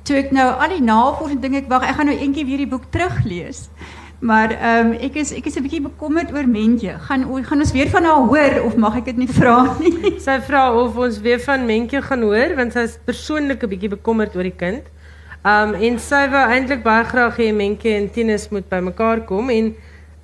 [0.03, 2.67] Toe ek nou al die navorsing dink ek wag, ek gaan nou eendag weer die
[2.67, 3.69] boek teruglees.
[4.23, 6.93] Maar ehm um, ek is ek is 'n bietjie bekommerd oor Mentjie.
[7.07, 10.15] Gaan gaan ons weer van haar hoor of mag ek dit nie vra nie?
[10.19, 14.35] Sy vra of ons weer van Mentjie gaan hoor want sy's persoonlik 'n bietjie bekommerd
[14.35, 14.83] oor die kind.
[15.43, 19.73] Um en sy wou eintlik baie graag hê Mentjie en Tinus moet bymekaar kom en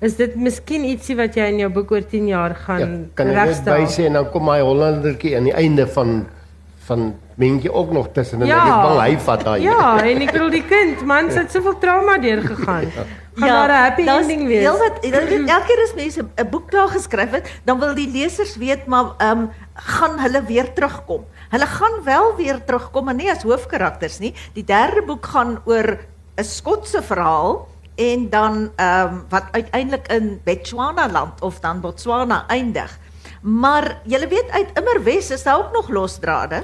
[0.00, 3.28] is dit miskien ietsie wat jy in jou boek oor 10 jaar Ja, gaan kan
[3.28, 6.22] ek net by sê en dan kom hy Hollandertjie aan die einde van
[6.88, 8.56] van Mentjie ook nog tussen en Ja.
[8.58, 9.60] ek is bang hy vat daai.
[9.62, 12.90] Ja, en ek bedoel die kind, man, sy het soveel trauma deurgegaan.
[12.90, 14.60] Gaan Ja, daar 'n happy ending wees?
[14.66, 18.08] Heel wat jy elke keer as mense 'n boek klaar geskryf het, dan wil die
[18.10, 21.24] lesers weet maar ehm um, gaan hulle weer terugkom.
[21.50, 24.30] Hulle gaan wel weer terugkom, maar nie as hoofkarakters nie.
[24.54, 25.98] Die derde boek gaan oor
[26.38, 32.44] 'n Skotse verhaal en dan ehm um, wat uiteindelik in Botswana land of dan Botswana
[32.46, 32.98] eindig.
[33.40, 36.62] Maar jy weet uit Immerwes is daar ook nog losdrade.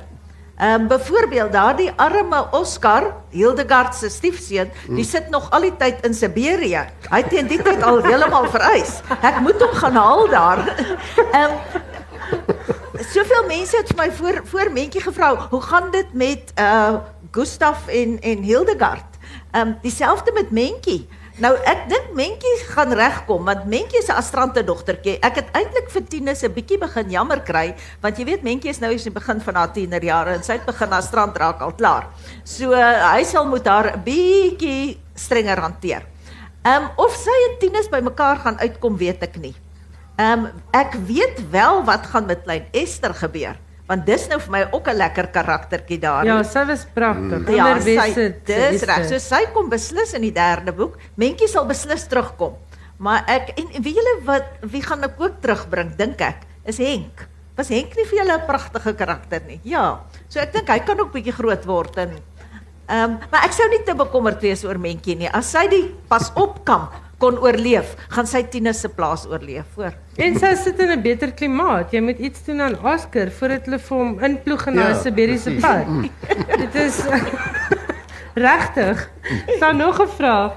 [0.56, 6.06] Ehm um, byvoorbeeld daardie arme Oscar, Hildegard se stiefseun, die sit nog al die tyd
[6.06, 6.86] in Siberië.
[7.10, 9.00] Hy het teen die tyd al heeltemal vereis.
[9.20, 10.64] Ek moet hom gaan haal daar.
[11.32, 11.84] Ehm
[12.96, 16.94] Soveel mense het my voor voor mentjie gevra, hoe gaan dit met uh
[17.30, 19.18] Gustaf en en Hildegard?
[19.50, 21.08] Ehm um, dieselfde met Mentjie.
[21.36, 25.18] Nou ek dink Mentjie gaan regkom want Mentjie is 'n astrante dogtertjie.
[25.20, 28.80] Ek het eintlik vir Tinus 'n bietjie begin jammer kry want jy weet Mentjie is
[28.80, 31.72] nou eens in die begin van haar tienerjare en sy het begin astrant raak al
[31.72, 32.08] klaar.
[32.44, 36.06] So uh, hy sal moet haar 'n bietjie strenger hanteer.
[36.64, 39.54] Ehm um, of sy en Tinus bymekaar gaan uitkom weet ek nie.
[40.16, 44.50] Ehm um, ek weet wel wat gaan met klein Esther gebeur want dis nou vir
[44.50, 46.24] my ook 'n lekker karaktertjie daar.
[46.24, 47.48] Ja, sy was pragtig.
[47.54, 49.06] Ja, Onderwys sy, dis reg.
[49.08, 50.98] So sy kom beslis in die derde boek.
[51.14, 52.56] Mentjie sal beslis terugkom.
[52.98, 56.78] Maar ek en, en wie julle wat wie gaan ek ook terugbring dink ek is
[56.78, 57.28] Henk.
[57.56, 59.60] Was Henk nie vir julle 'n pragtige karakter nie?
[59.62, 60.00] Ja.
[60.28, 62.10] So ek dink hy kan ook bietjie groot word en
[62.88, 65.28] ehm um, maar ek sou nie te bekommerd wees oor Mentjie nie.
[65.28, 69.94] As sy die pas op kamp kon oorleef, gaan sy Tinus se plaas oorleef, hoor.
[70.20, 71.92] En sy sit in 'n beter klimaat.
[71.92, 75.56] Jy moet iets doen aan Oscar voordat hulle vir hom inploeg in Ja, daai Siberiese
[75.60, 75.86] pad.
[76.58, 77.00] Dit is
[78.46, 79.10] regtig.
[79.58, 80.52] Sal nog 'n vraag.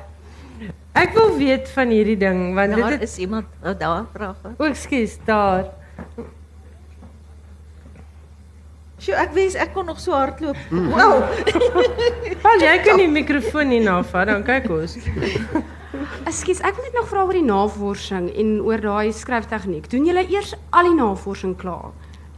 [0.93, 4.33] Ek wil weet van hierdie ding want dit Daar het is iemand, oh, daar vrae.
[4.57, 5.65] O, ekskuus, daar.
[8.99, 10.57] Sjoe, ek wens ek kon nog so hardloop.
[10.69, 11.23] Wow.
[12.41, 14.97] Val jy kan die mikrofoon hier na vat, dan kyk ons.
[16.29, 19.87] Ekskuus, ek wil net nog vra oor die navorsing en oor daai skryftegniek.
[19.89, 21.89] Doen julle eers al die navorsing klaar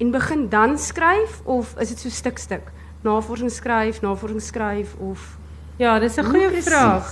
[0.02, 2.72] en begin dan skryf of is dit so stuk stuk?
[3.04, 5.36] Navorsing skryf, navorsing skryf of
[5.78, 7.12] Ja, dis 'n goeie Hoe vraag.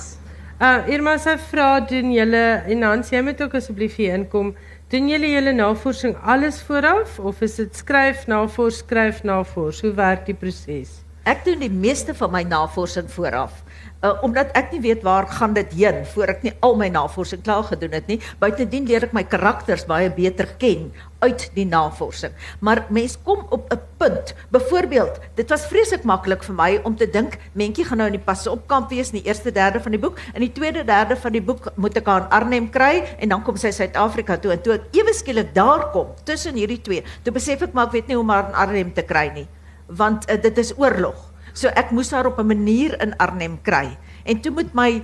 [0.62, 4.56] Uh Irma se vra doen julle en Hans, jy moet ook asseblief hier inkom.
[4.88, 9.82] Doen julle julle navorsing alles vooraf of is dit skryf, navors, skryf, navors?
[9.82, 11.04] Hoe werk die proses?
[11.28, 13.58] Ek doen die meeste van my navorsing vooraf.
[14.00, 17.42] Uh, omdat ek nie weet waar gaan dit heen voor ek nie al my navorsing
[17.44, 18.16] klaar gedoen het nie.
[18.40, 20.86] Buitendien leer ek my karakters baie beter ken
[21.20, 22.32] uit die navorsing.
[22.64, 24.34] Maar mens kom op 'n punt.
[24.56, 28.26] Byvoorbeeld, dit was vreeslik maklik vir my om te dink Mentjie gaan nou in die
[28.26, 30.18] pas op kamp wees in die eerste derde van die boek.
[30.34, 33.44] In die tweede derde van die boek moet ek haar in Arnhem kry en dan
[33.44, 37.04] kom sy Suid-Afrika toe en toe ek ewe skielik daar kom tussen hierdie twee.
[37.24, 39.48] Toe besef ek maar ek weet nie hoe om haar in Arnhem te kry nie
[39.90, 41.18] want uh, dit is oorlog.
[41.54, 43.98] So ek moes haar op 'n manier in Arnhem kry.
[44.24, 45.04] En toe moet my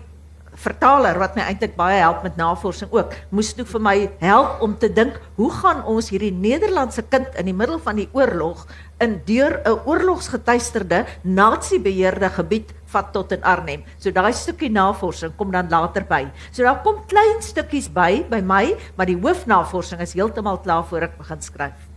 [0.56, 4.76] vertaler wat my eintlik baie help met navorsing ook, moes toe vir my help om
[4.80, 8.66] te dink, hoe gaan ons hierdie Nederlandse kind in die middel van die oorlog
[9.04, 13.84] in deur 'n oorlogsgetuisterde nazi-beheerde gebied vat tot in Arnhem.
[14.00, 16.32] So daai stukkie navorsing kom dan later by.
[16.52, 21.02] So daar kom klein stukkies by by my, maar die hoofnavorsing is heeltemal klaar voor
[21.02, 21.90] ek begin skryf.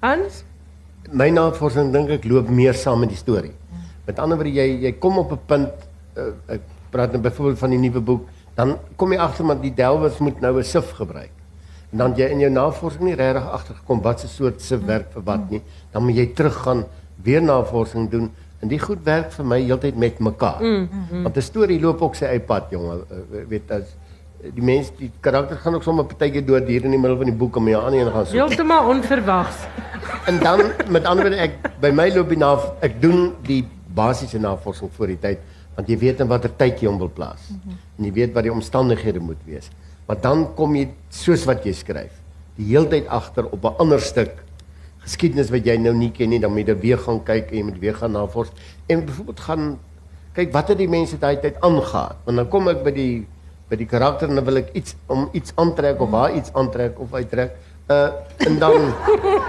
[0.00, 0.44] Hans?
[1.14, 3.54] My navorsing dink ek loop meer saam met die storie.
[4.06, 5.72] Met ander woorde jy jy kom op 'n punt
[6.18, 9.74] uh, ek praat nou byvoorbeeld van die nuwe boek, dan kom jy agter maar die
[9.74, 11.32] delwers moet nou 'n sif gebruik.
[11.92, 15.22] En dan jy in jou navorsing nie regtig agtergekom wat se soort sif werk vir
[15.22, 15.62] wat nie,
[15.92, 16.84] dan moet jy teruggaan
[17.22, 20.62] weer navorsing doen en die goed werk vir my heeltyd met mekaar.
[20.62, 21.22] Mm, mm.
[21.22, 23.94] Want 'n storie loop ook sy eie pad, jonge, uh, weet as
[24.52, 27.36] die mens die karakter gaan ook sommer partykeer dood hier in die middel van die
[27.36, 28.36] boek om jou aan en gaan soek.
[28.36, 29.64] Heeltemal onverwags.
[30.28, 33.62] En dan met ander woorde ek by my loop die na ek doen die
[33.96, 35.40] basiese navorsing voor die tyd
[35.74, 37.48] want jy weet in watter tyd jy hom wil plaas.
[37.98, 39.70] En jy weet wat die omstandighede moet wees.
[40.06, 42.12] Maar dan kom jy soos wat jy skryf,
[42.58, 44.44] die heeltyd agter op 'n ander stuk
[45.04, 47.64] geskiedenis wat jy nou nie ken nie, dan moet jy weer gaan kyk en jy
[47.64, 48.50] moet weer gaan navors
[48.86, 49.78] en byvoorbeeld gaan
[50.34, 52.16] kyk wat het die mense daai tyd aangegaan.
[52.24, 53.26] Want dan kom ek by die
[53.74, 56.98] by die karakter en dan wil ek iets om iets aantrek of waar iets aantrek
[57.02, 57.58] of uittrek.
[57.90, 58.08] Uh
[58.46, 58.88] en dan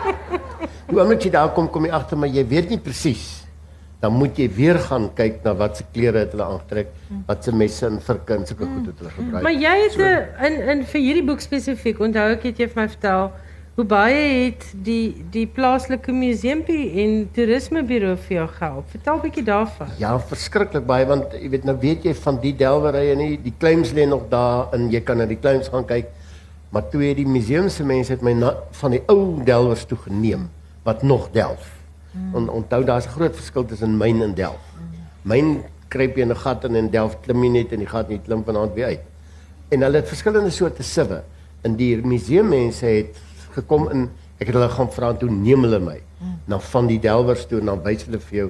[0.90, 3.26] hoe omdat jy daar kom kom jy agter maar jy weet nie presies.
[4.02, 6.92] Dan moet jy weer gaan kyk na wat se klere het hulle aangetrek,
[7.26, 9.46] wat se messe en virke en sulke goed het hulle gebruik.
[9.48, 12.82] Maar jy het 'n in in vir hierdie boek spesifiek onthou ek het jy vir
[12.82, 13.32] my vertel
[13.76, 18.86] hoe baie het die die plaaslike museumpie en toerismeburo vir jou gehelp.
[18.92, 19.88] Vertel 'n bietjie daarvan.
[20.00, 23.92] Ja, verskriklik baie want jy weet nou weet jy van die delwerye nie, die claims
[23.92, 26.08] lê nog daar en jy kan na die claims gaan kyk.
[26.70, 29.98] Maar toe het die museum se mense het my na, van die ou delwers toe
[29.98, 30.50] geneem
[30.84, 31.72] wat nog delf.
[32.12, 32.36] Mm.
[32.36, 34.64] En onthou daar's 'n groot verskil tussen myn en delf.
[34.80, 34.98] Mm.
[35.22, 38.08] Myn kruip jy in 'n gat in en delf klim jy net in die gat
[38.08, 39.04] en jy klim vanaand weer uit.
[39.70, 41.24] En hulle het verskillende soorte siwe.
[41.62, 43.25] En die museummense het
[43.56, 44.06] gekom in
[44.40, 46.38] ek het hulle gaan vra toe neem hulle my mm.
[46.52, 48.48] na van die delwers toe en dan wys hulle vir jou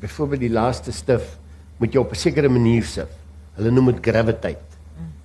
[0.00, 1.36] byvoorbeeld die laaste stif
[1.80, 3.08] moet jy op 'n sekere manier sif.
[3.56, 4.68] Hulle noem dit gravitate.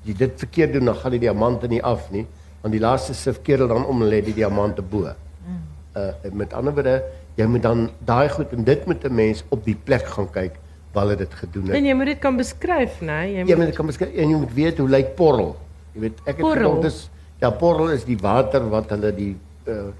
[0.01, 2.25] As jy dit verkeerd doen dan gaan die diamante nie af nie
[2.61, 5.05] want die laaste sif keer hulle dan om en lê die diamante bo.
[5.05, 7.03] Uh met ander woorde
[7.35, 10.59] jy moet dan daai goed en dit moet 'n mens op die plek gaan kyk
[10.93, 11.75] waar hulle dit gedoen het.
[11.75, 13.05] En jy moet dit kan beskryf, né?
[13.05, 13.33] Nee?
[13.33, 15.55] Jy Jy moet dit kan beskryf en jy moet weet hoe lyk porrel.
[15.93, 17.09] Jy weet ek het gedink dis
[17.45, 19.35] ja porrel is die water wat hulle die
[19.69, 19.91] uh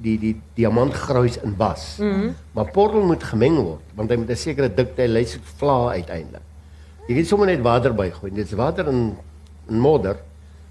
[0.00, 1.96] die die diamantgruis in was.
[1.98, 2.20] Mm Mhm.
[2.20, 2.34] -hmm.
[2.54, 6.42] Maar porrel moet gemeng word want hy moet 'n sekere dikte hy lyk vla uiteindelik.
[7.08, 8.30] Jy kan sommer net water bygooi.
[8.34, 9.16] Dit is water in,
[9.68, 10.16] in modder,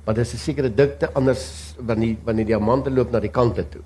[0.05, 3.69] maar dit is 'n sekere dikte anders wanneer wanneer die diamante loop na die kante
[3.69, 3.81] toe.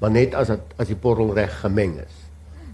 [0.00, 2.14] Maar net as dit as die porrel reg gemeng is.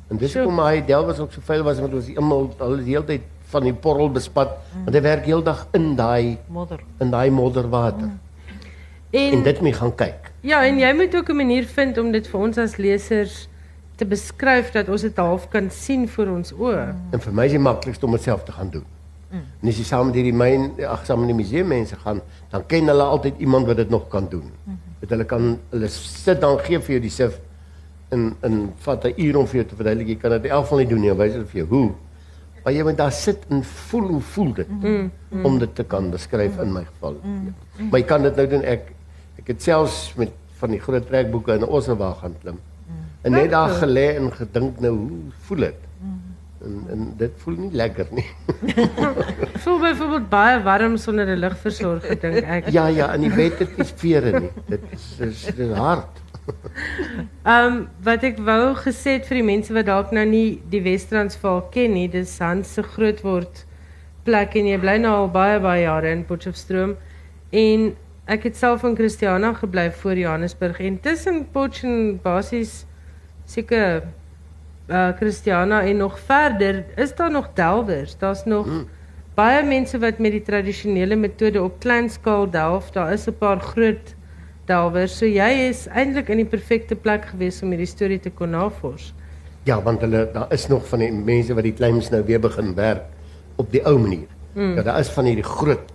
[0.09, 2.95] En dis So- hoekom hy delwers ook so vuil was want ons almal hulle die
[2.95, 4.85] hele tyd van die porrel bespat mm.
[4.85, 6.81] want hy werk heeldag in daai Modder.
[7.01, 8.07] in daai modderwater.
[8.07, 8.19] Mm.
[9.11, 10.33] En, En dit moet jy gaan kyk.
[10.41, 13.49] ja, en jy moet ook 'n manier vind om dit vir ons as lesers
[13.97, 16.95] te beskryf dat ons dit half kan sien voor ons oë.
[17.13, 18.85] En vir my is dit maklikste om dit self te gaan doen.
[19.31, 19.43] Mm.
[19.63, 22.67] En as jy saam met hierdie myn ag saam met die museum mense gaan, dan
[22.67, 24.51] ken hulle altyd iemand wat dit nog kan doen.
[24.65, 24.79] Mm.
[25.01, 27.41] Dat hulle kan hulle sit dan gee vir jou die sif
[28.11, 30.09] in in vat 'n uur om vir jou te verduidelik.
[30.09, 31.91] Jy kan dit in elk geval nie doen nie, wys hulle vir jou hoe.
[32.65, 35.11] Maar jy moet daar sit en voel hoe voel dit mm.
[35.45, 37.17] om dit te kan beskryf in my geval.
[37.23, 37.55] Mm.
[37.91, 38.93] Maar jy kan dit nou doen ek
[39.41, 42.59] ek het selfs met van die groot trekboeke in Ossewa gaan klim.
[43.25, 45.87] En net daar gelê en gedink nou hoe voel dit?
[46.65, 48.27] En en dit voel nie lekker nie.
[49.63, 52.69] Voel byvoorbeeld baie warm sonder 'n ligversorger dink ek.
[52.69, 54.51] ja ja, in die bed het nie vere nie.
[54.69, 56.21] Dit is dis, dit is hard.
[57.45, 60.83] Ehm um, wat ek wou gesê het vir die mense wat dalk nou nie die
[60.85, 63.65] Wes-Transvaal ken nie, dis Hans se grootword
[64.25, 66.97] plek en jy bly nou al baie baie jare in Potchefstroom
[67.51, 67.93] en
[68.31, 72.85] ek het self in Christiana gebly voor Johannesburg en tussen Potch en basies
[73.51, 74.05] seker
[74.91, 78.17] uh Christiana en nog verder is daar nog delwers.
[78.19, 78.87] Daar's nog mm.
[79.35, 82.91] baie mense wat met die tradisionele metode op klein skaal delf.
[82.91, 84.15] Daar is 'n paar groot
[84.67, 85.19] delwers.
[85.19, 89.15] So jy is eintlik in die perfekte plek gewees om hierdie storie te kon navors.
[89.65, 92.75] Ja, want hulle daar is nog van die mense wat die claims nou weer begin
[92.75, 93.03] werk
[93.57, 94.29] op die ou manier.
[94.55, 94.75] Mm.
[94.75, 95.93] Ja, daar is van hierdie groot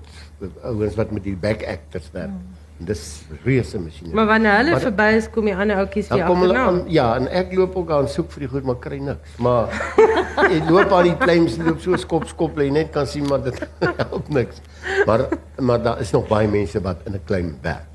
[0.63, 2.29] ouens wat met die back actors werk.
[2.29, 2.53] Mm.
[2.79, 3.01] En dis
[3.45, 4.13] reuse masjiene.
[4.13, 6.81] Maar wanneer hulle verby is, kom die ander oudjies Dan weer kom hulle agterna.
[6.81, 9.37] aan ja, en ek loop ook aan soek vir die goed maar kry niks.
[9.39, 9.71] Maar
[10.51, 13.61] jy loop aan die claims loop so skop skop lê net kan sien maar dit
[14.03, 14.59] help niks.
[15.07, 15.23] Maar
[15.59, 17.87] maar daar is nog baie mense wat in 'n claim werk.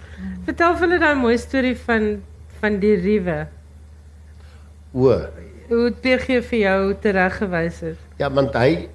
[0.48, 2.22] Vertel vir hulle daai mooi storie van
[2.60, 3.46] van die riewe.
[4.92, 5.12] O,
[5.68, 7.98] Hoe het PG vir jou tereggewys het.
[8.18, 8.88] Ja, want hy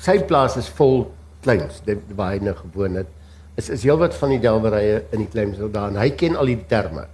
[0.00, 1.10] sy plaas is vol
[1.42, 3.06] claims dit waar hy nou gewoon het.
[3.58, 6.46] Is is heelwat van die delwerye in die claims nou daar en hy ken al
[6.46, 7.06] die terme.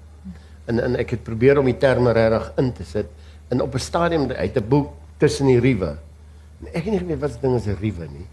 [0.66, 3.11] En en ek het probeer om die terme regtig in te sit
[3.49, 5.97] en op 'n stadium uit 'n boek tussen die riewe.
[6.61, 8.27] En ek het nie geweet wat se ding is 'n riewe nie.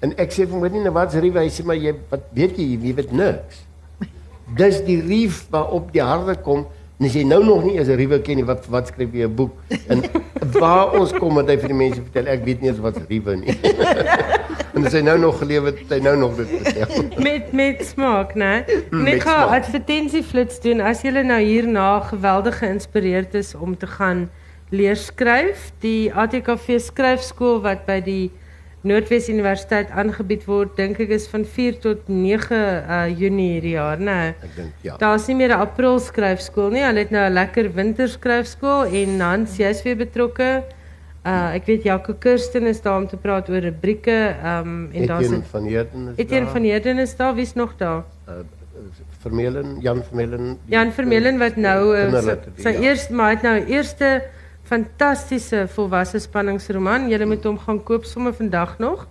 [0.00, 1.40] En ek sê vir hom, weet nie nou wat's riewe?
[1.40, 3.64] Hy sê maar jy wat weet jy, jy weet niks.
[4.60, 6.66] Dis die rief waarop die harde kom.
[7.00, 9.24] En as jy nou nog nie eens 'n riewe ken nie, wat wat skryf jy
[9.24, 9.52] 'n boek?
[9.88, 10.02] En
[10.60, 13.36] waar ons kom het hy vir die mense vertel, ek weet nie eens wat riewe
[13.36, 13.56] nie.
[14.74, 17.08] en as hy nou nog gelewe het, hy nou nog dit vertel.
[17.26, 18.64] Met met smaak, né?
[18.90, 19.62] Mm, Net met gaan smaak.
[19.62, 24.28] advertensieflits doen as jy nou hierna geweldig geïnspireerd is om te gaan
[24.70, 25.70] leer skryf.
[25.82, 28.30] Die ATKV skryfskool wat by die
[28.82, 34.00] Noordwes Universiteit aangebied word, dink ek is van 4 tot 9 uh, Junie hierdie jaar,
[34.00, 34.34] né?
[34.40, 34.96] Ek dink ja.
[34.96, 36.80] Daar's nie meer 'n April skryfskool nie.
[36.80, 40.62] Hulle het nou 'n lekker winter skryfskool en Hans, jy's weer betrokke.
[41.20, 44.36] Uh ek weet Jaco Kirsten is daar om te praat oor rubrieke.
[44.40, 46.52] Um en daar's Etienne van Heerden is Etienne daar.
[46.52, 48.04] van Heerden is daar, wie's nog daar?
[48.28, 48.34] uh,
[49.20, 50.58] Vermeulen, Jan Vermeulen.
[50.64, 52.80] Jan Vermeulen wat nou uh, sy, sy ja.
[52.88, 54.22] eerste maar het nou eerste
[54.64, 57.10] fantastiese volwasse spanningsroman.
[57.10, 59.06] Jy moet hom gaan koop sommer vandag nog.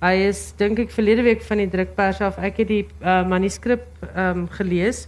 [0.00, 2.38] Hy is dink ek verlede week van die drukpers af.
[2.40, 3.84] Ek het die uh, manuskrip
[4.14, 5.04] um, gelees,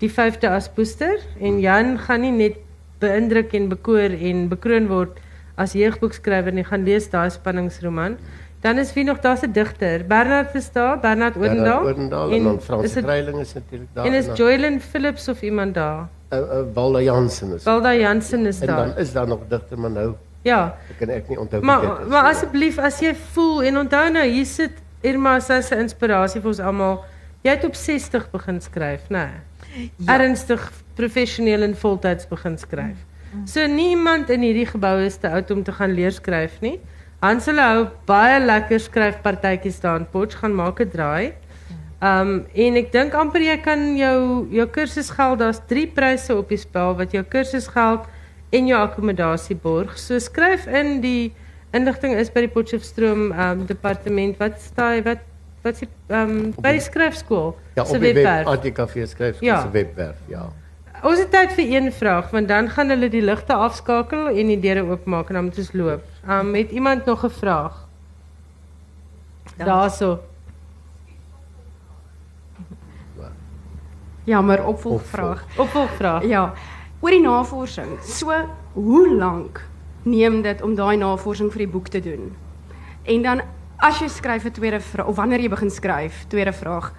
[0.00, 2.62] die vyfde aspoester en Jan gaan nie net
[3.04, 5.20] beïndruk en bekoor en bekroon word
[5.60, 8.16] as jeugboekskrywer nie, gaan lees daai spanningsroman.
[8.60, 11.82] Dan is wie nog daar's 'n digter, Bernard is daar, Bernard Odendaal.
[11.82, 14.04] Bernard Odendaal en dan is Frans Greiling is natuurlik daar.
[14.06, 16.08] En is Joylyn Phillips of iemand daar?
[16.32, 16.44] uh, uh,
[16.74, 17.62] Walda Jansen is.
[17.64, 18.76] Walda Jansen is en daar.
[18.76, 20.76] dan is daar nog digter maar nou Ja.
[20.90, 22.06] ek kan ek nie onthou wie Maar dit is.
[22.08, 26.48] maar asseblief as jy voel en onthou nou hier sit Irma as 'n inspirasie vir
[26.48, 27.04] ons almal.
[27.42, 29.28] Jy het op 60 begin skryf, né?
[29.76, 29.90] Nee.
[29.96, 30.18] Ja.
[30.18, 32.96] Ernstig professioneel en voltyds begin skryf.
[33.46, 36.78] So niemand in hierdie gebou is te oud om te gaan leer skryf nie.
[37.22, 41.32] Hans hulle hou baie lekker skryfpartytjies daar in Potch gaan maak 'n draai.
[42.02, 46.56] Um en ek dink amper jy kan jou jou kursusgeld, daar's 3 pryse op die
[46.56, 48.06] spel wat jou kursusgeld
[48.52, 49.98] en jou akkommodasie borg.
[49.98, 51.32] So skryf in die
[51.72, 54.38] inligting is by die Potchefstroom um departement.
[54.38, 55.18] Wat staan wat
[55.62, 58.46] wat die um by die skryfskool ja, se op die web webwerf.
[58.46, 59.60] ATKV skryf Ja.
[59.62, 60.48] se webwerf, ja.
[61.00, 64.58] Ons het tyd vir een vraag want dan gaan hulle die ligte afskakel en die
[64.60, 66.02] deure oopmaak en dan moet ons loop.
[66.28, 67.86] Um het iemand nog 'n vraag?
[69.56, 70.18] Daarso.
[74.24, 75.44] Jammer, opvolgvraag.
[75.56, 76.24] Opvolgvraag.
[76.24, 76.52] Ja,
[77.00, 77.98] oor die navorsing.
[78.02, 78.32] So,
[78.72, 79.64] hoe lank
[80.02, 82.36] neem dit om daai navorsing vir die boek te doen?
[83.02, 83.42] En dan
[83.76, 86.92] as jy skryf 'n tweede vraag of wanneer jy begin skryf, tweede vraag.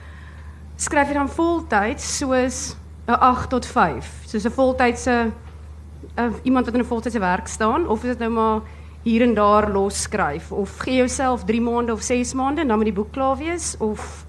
[0.76, 2.76] Skryf jy dan voltyds soos
[3.08, 5.32] 'n 8 tot 5, soos 'n voltydse
[6.16, 8.62] uh, iemand wat in 'n voltydse werk staan of is dit nou maar
[9.02, 12.78] hier en daar los skryf of gee jouself 3 maande of 6 maande en dan
[12.78, 14.26] moet die boek klaar wees of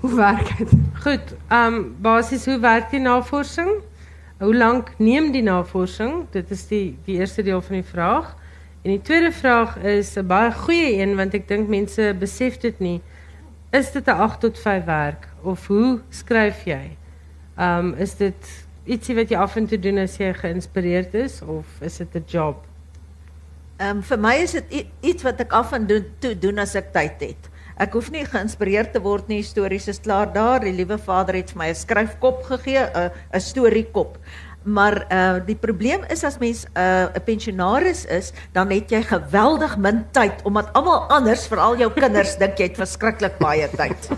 [0.00, 0.70] hoe werk dit?
[1.02, 3.70] Goed, um basies hoe werk die navorsing?
[4.38, 6.26] Hoe lank neem die navorsing?
[6.30, 8.36] Dit is die die eerste deel van die vraag.
[8.82, 12.78] En die tweede vraag is 'n baie goeie een want ek dink mense besef dit
[12.78, 13.00] nie.
[13.70, 16.96] Is dit 'n 8 tot 5 werk of hoe skryf jy?
[17.58, 18.48] Um is dit
[18.86, 22.24] ietsie wat jy af en toe doen as jy geïnspireerd is of is dit 'n
[22.28, 22.64] job?
[23.78, 26.74] Ehm vir my is dit i- iets wat ek af en doen toe doen as
[26.74, 27.50] ek tyd het.
[27.78, 30.60] Ek hoef nie geïnspireerd te word nie, stories is klaar daar.
[30.60, 34.18] Die liewe Vader het vir my 'n skryfkop gegee, 'n 'n storiekop.
[34.66, 39.76] Maar uh die probleem is as mens 'n uh, pensionaris is, dan het jy geweldig
[39.78, 44.10] min tyd omdat almal anders, veral jou kinders, dink jy het verskriklik baie tyd.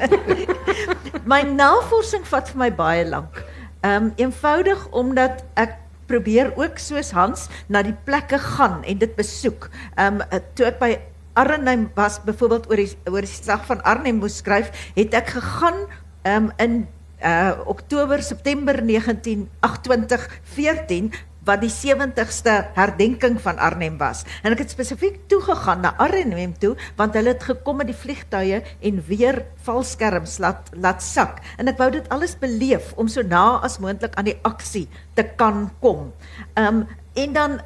[1.32, 3.44] my navorsing vat vir my baie lank.
[3.84, 5.76] Ehm um, eenvoudig omdat ek
[6.08, 9.68] probeer ook soos Hans na die plekke gaan en dit besoek.
[9.96, 10.96] Ehm um, toe by
[11.38, 13.26] Arnhem was byvoorbeeld oor die oor
[13.66, 15.86] van Arnhem moes skryf, het ek gegaan
[16.24, 16.88] um, in
[17.24, 21.12] uh Oktober September 1928 14
[21.48, 24.24] wat die 70ste herdenking van Arnhem was.
[24.44, 27.96] En ek het spesifiek toe gegaan na Arnhem toe want hulle het gekom met die
[27.96, 31.40] vliegtuie en weer valskerms laat laat sak.
[31.56, 35.24] En ek wou dit alles beleef om so na as moontlik aan die aksie te
[35.40, 36.10] kan kom.
[36.54, 36.84] Um,
[37.18, 37.58] en dan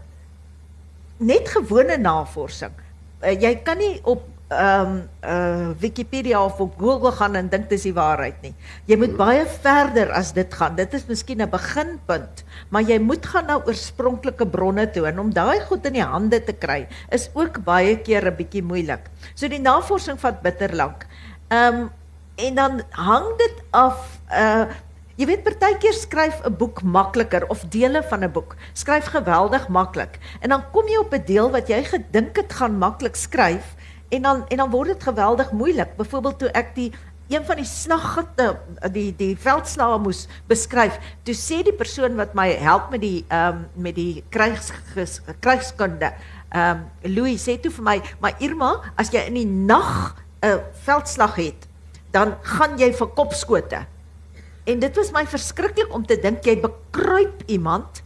[1.22, 2.74] net gewone navorsing.
[3.22, 7.68] Uh, jy kan nie op ehm um, uh Wikipedia of op Google gaan en dink
[7.70, 8.52] dis die waarheid nie.
[8.90, 10.76] Jy moet baie verder as dit gaan.
[10.76, 15.32] Dit is miskien 'n beginpunt, maar jy moet gaan na oorspronklike bronne toe en om
[15.32, 19.10] daai goed in die hande te kry is ook baie keer 'n bietjie moeilik.
[19.34, 21.06] So die navorsing vat bitter lank.
[21.48, 21.90] Ehm um,
[22.36, 24.66] en dan hang dit af uh
[25.20, 30.18] Jy weet partykeer skryf 'n boek makliker of dele van 'n boek skryf geweldig maklik.
[30.40, 33.76] En dan kom jy op 'n deel wat jy gedink het gaan maklik skryf
[34.12, 35.96] en dan en dan word dit geweldig moeilik.
[35.96, 36.90] Byvoorbeeld toe ek die
[37.32, 38.48] een van die slaggitte
[38.92, 43.62] die die veldslae moes beskryf, toe sê die persoon wat my help met die ehm
[43.62, 44.72] um, met die krygs
[45.40, 46.12] krygskunde,
[46.52, 50.60] ehm um, Louis sê toe vir my, "Maar Irma, as jy in die nag 'n
[50.84, 51.68] veldslag het,
[52.10, 53.86] dan gaan jy vir kopskote."
[54.64, 58.02] En dit was my verskriklik om te dink jy bekruip iemand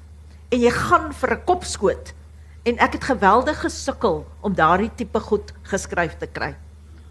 [0.48, 2.14] en jy gaan vir 'n kopskoot.
[2.66, 6.54] En ek het geweldig gesukkel om daardie tipe goed geskryf te kry.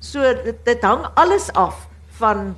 [0.03, 1.87] So dit, dit hang alles af
[2.19, 2.57] van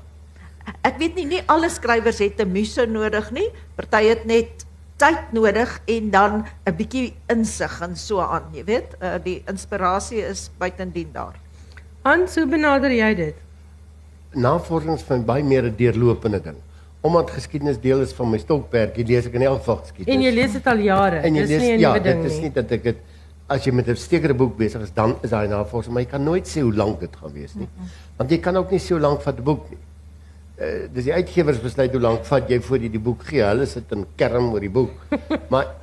[0.83, 3.49] ek weet nie nie alle skrywers het 'n muse nodig nie.
[3.75, 4.65] Party het net
[4.97, 8.95] tyd nodig en dan 'n bietjie insig en so aan, jy weet.
[9.01, 11.35] Uh, die inspirasie is buitendien daar.
[12.01, 13.35] Hans, hoe benader jy dit?
[14.33, 16.57] Navorsing is vir my baie meer 'n deurlopende ding.
[17.01, 20.15] Omdat geskiedenis deel is van my stokperdjie, lees ek in elk geval geskiedenis.
[20.15, 21.21] En jy lees dit al jare.
[21.21, 22.97] En jy Dis lees nie 'n ja, nuwe ding dit is nie dat ek dit
[23.47, 26.23] as jy met 'n sekere boek besig is, dan is daai navorsing, maar jy kan
[26.23, 27.67] nooit sê hoe lank dit gaan wees nie.
[28.17, 29.77] Want jy kan ook nie so lank vat 'n boek nie.
[30.57, 33.43] Uh, dis die uitgewers besluit hoe lank vat jy voor jy die boek gee.
[33.43, 34.91] Hulle sit in kerm oor die boek.
[35.53, 35.75] Maar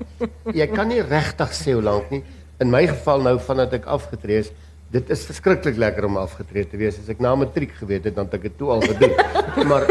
[0.53, 2.25] jy kan nie regtig sê hoe lank nie.
[2.59, 4.51] In my geval nou vandat ek afgetree is,
[4.91, 6.99] dit is verskriklik lekker om afgetree te wees.
[6.99, 9.15] As ek na matriek geweet het, dan het ek dit toe al gedoen.
[9.71, 9.87] maar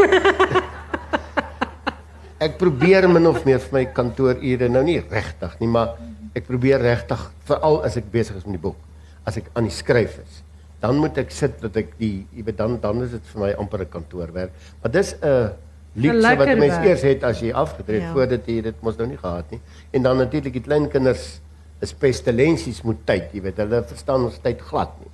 [2.40, 5.96] ek probeer min of meer vir my kantoorure nou nie regtig nie, maar
[6.34, 8.76] ek probeer regtig veral as ek besig is met die boek,
[9.24, 10.40] as ek aan die skryf is.
[10.80, 13.52] Dan moet ek sit dat ek die jy weet dan dan is dit vir my
[13.58, 14.50] amper 'n kantoorwerk.
[14.82, 15.52] Maar dis 'n
[15.94, 16.86] luukse wat lekker mense werk.
[16.86, 18.12] eers het as jy afgetree het Ja.
[18.12, 19.60] voordat jy dit mos nou nie gehad nie.
[19.92, 21.40] En dan natuurlik die kleinkinders
[21.80, 25.10] is pestilensies moet tyd, jy weet, hulle verstaan ons tyd glad nie.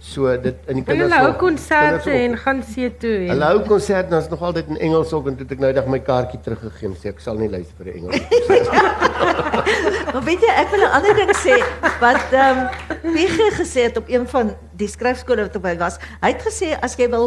[0.00, 3.44] So dit in die kinders hulle hou ook- konserte en gaan see toe en Hulle
[3.44, 5.86] hou konsert dan is nog altyd in Engels ook en toe het ek nou eendag
[5.86, 8.20] my kaartjie teruggegee en sê ek sal nie luister vir 'n Engels.
[10.12, 11.56] Maar weet jy, ek wil 'n ander ding sê
[12.00, 15.98] wat ehm um, Piegie gesê het op een van die skryfskole wat ek by was.
[16.22, 17.26] Hy het gesê as jy wil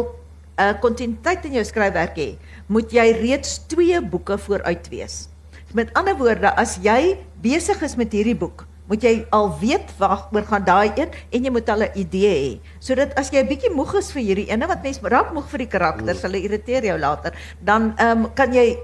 [0.58, 2.36] 'n uh, kontinuïteit in jou skryfwerk hê,
[2.66, 5.28] moet jy reeds 2 boeke vooruit wees.
[5.72, 10.28] Met ander woorde, as jy besig is met hierdie boek, moet jy al weet wag
[10.32, 12.60] oor gaan daai een en jy moet al 'n idee hê.
[12.78, 15.58] Sodat as jy 'n bietjie moeg is vir hierdie ene wat mense raak moeg vir
[15.58, 18.78] die karakters, hulle irriteer jou later, dan ehm um, kan jy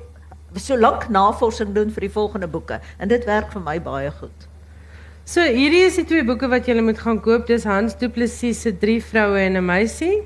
[0.78, 4.48] lank navorsing doen vir die volgende boeke en dit werk vir my baie goed.
[5.24, 7.46] So hierdie is die twee boeke wat jy moet gaan koop.
[7.46, 10.22] Dis Hans Du Plessis se Drie vroue en 'n meisie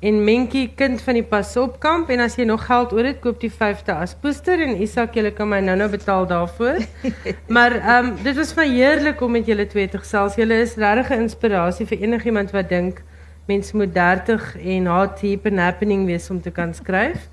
[0.00, 3.50] en Mentjie kind van die Pasopkamp en as jy nog geld oor het, koop die
[3.50, 6.78] 5de as poester en Isak, jy kan my nou-nou betaal daarvoor.
[7.56, 10.38] maar ehm um, dit was vir my heerlik om met julle twee te gesels.
[10.38, 13.02] Julle is regtig 'n inspirasie vir enigiemand wat dink
[13.48, 17.28] mense moet 30 en hard heap happening wees om te kan skryf.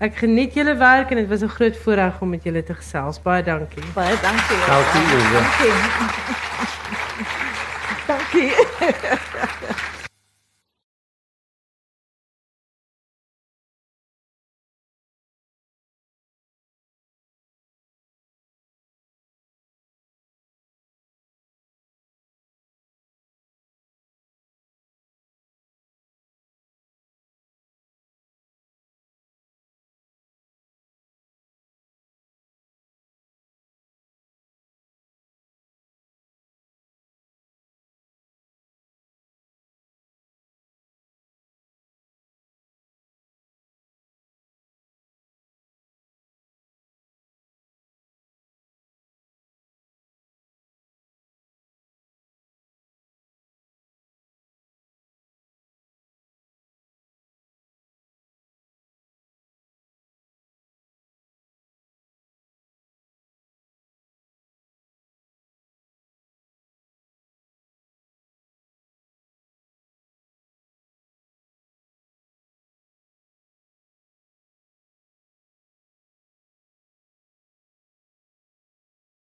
[0.00, 3.22] Ek geniet julle werk en dit was 'n groot voorreg om met julle te gesels.
[3.22, 3.84] Baie dankie.
[3.94, 4.60] Baie dankie.
[4.66, 5.02] Dankie.
[8.08, 8.52] Dankie.
[8.52, 9.58] dankie.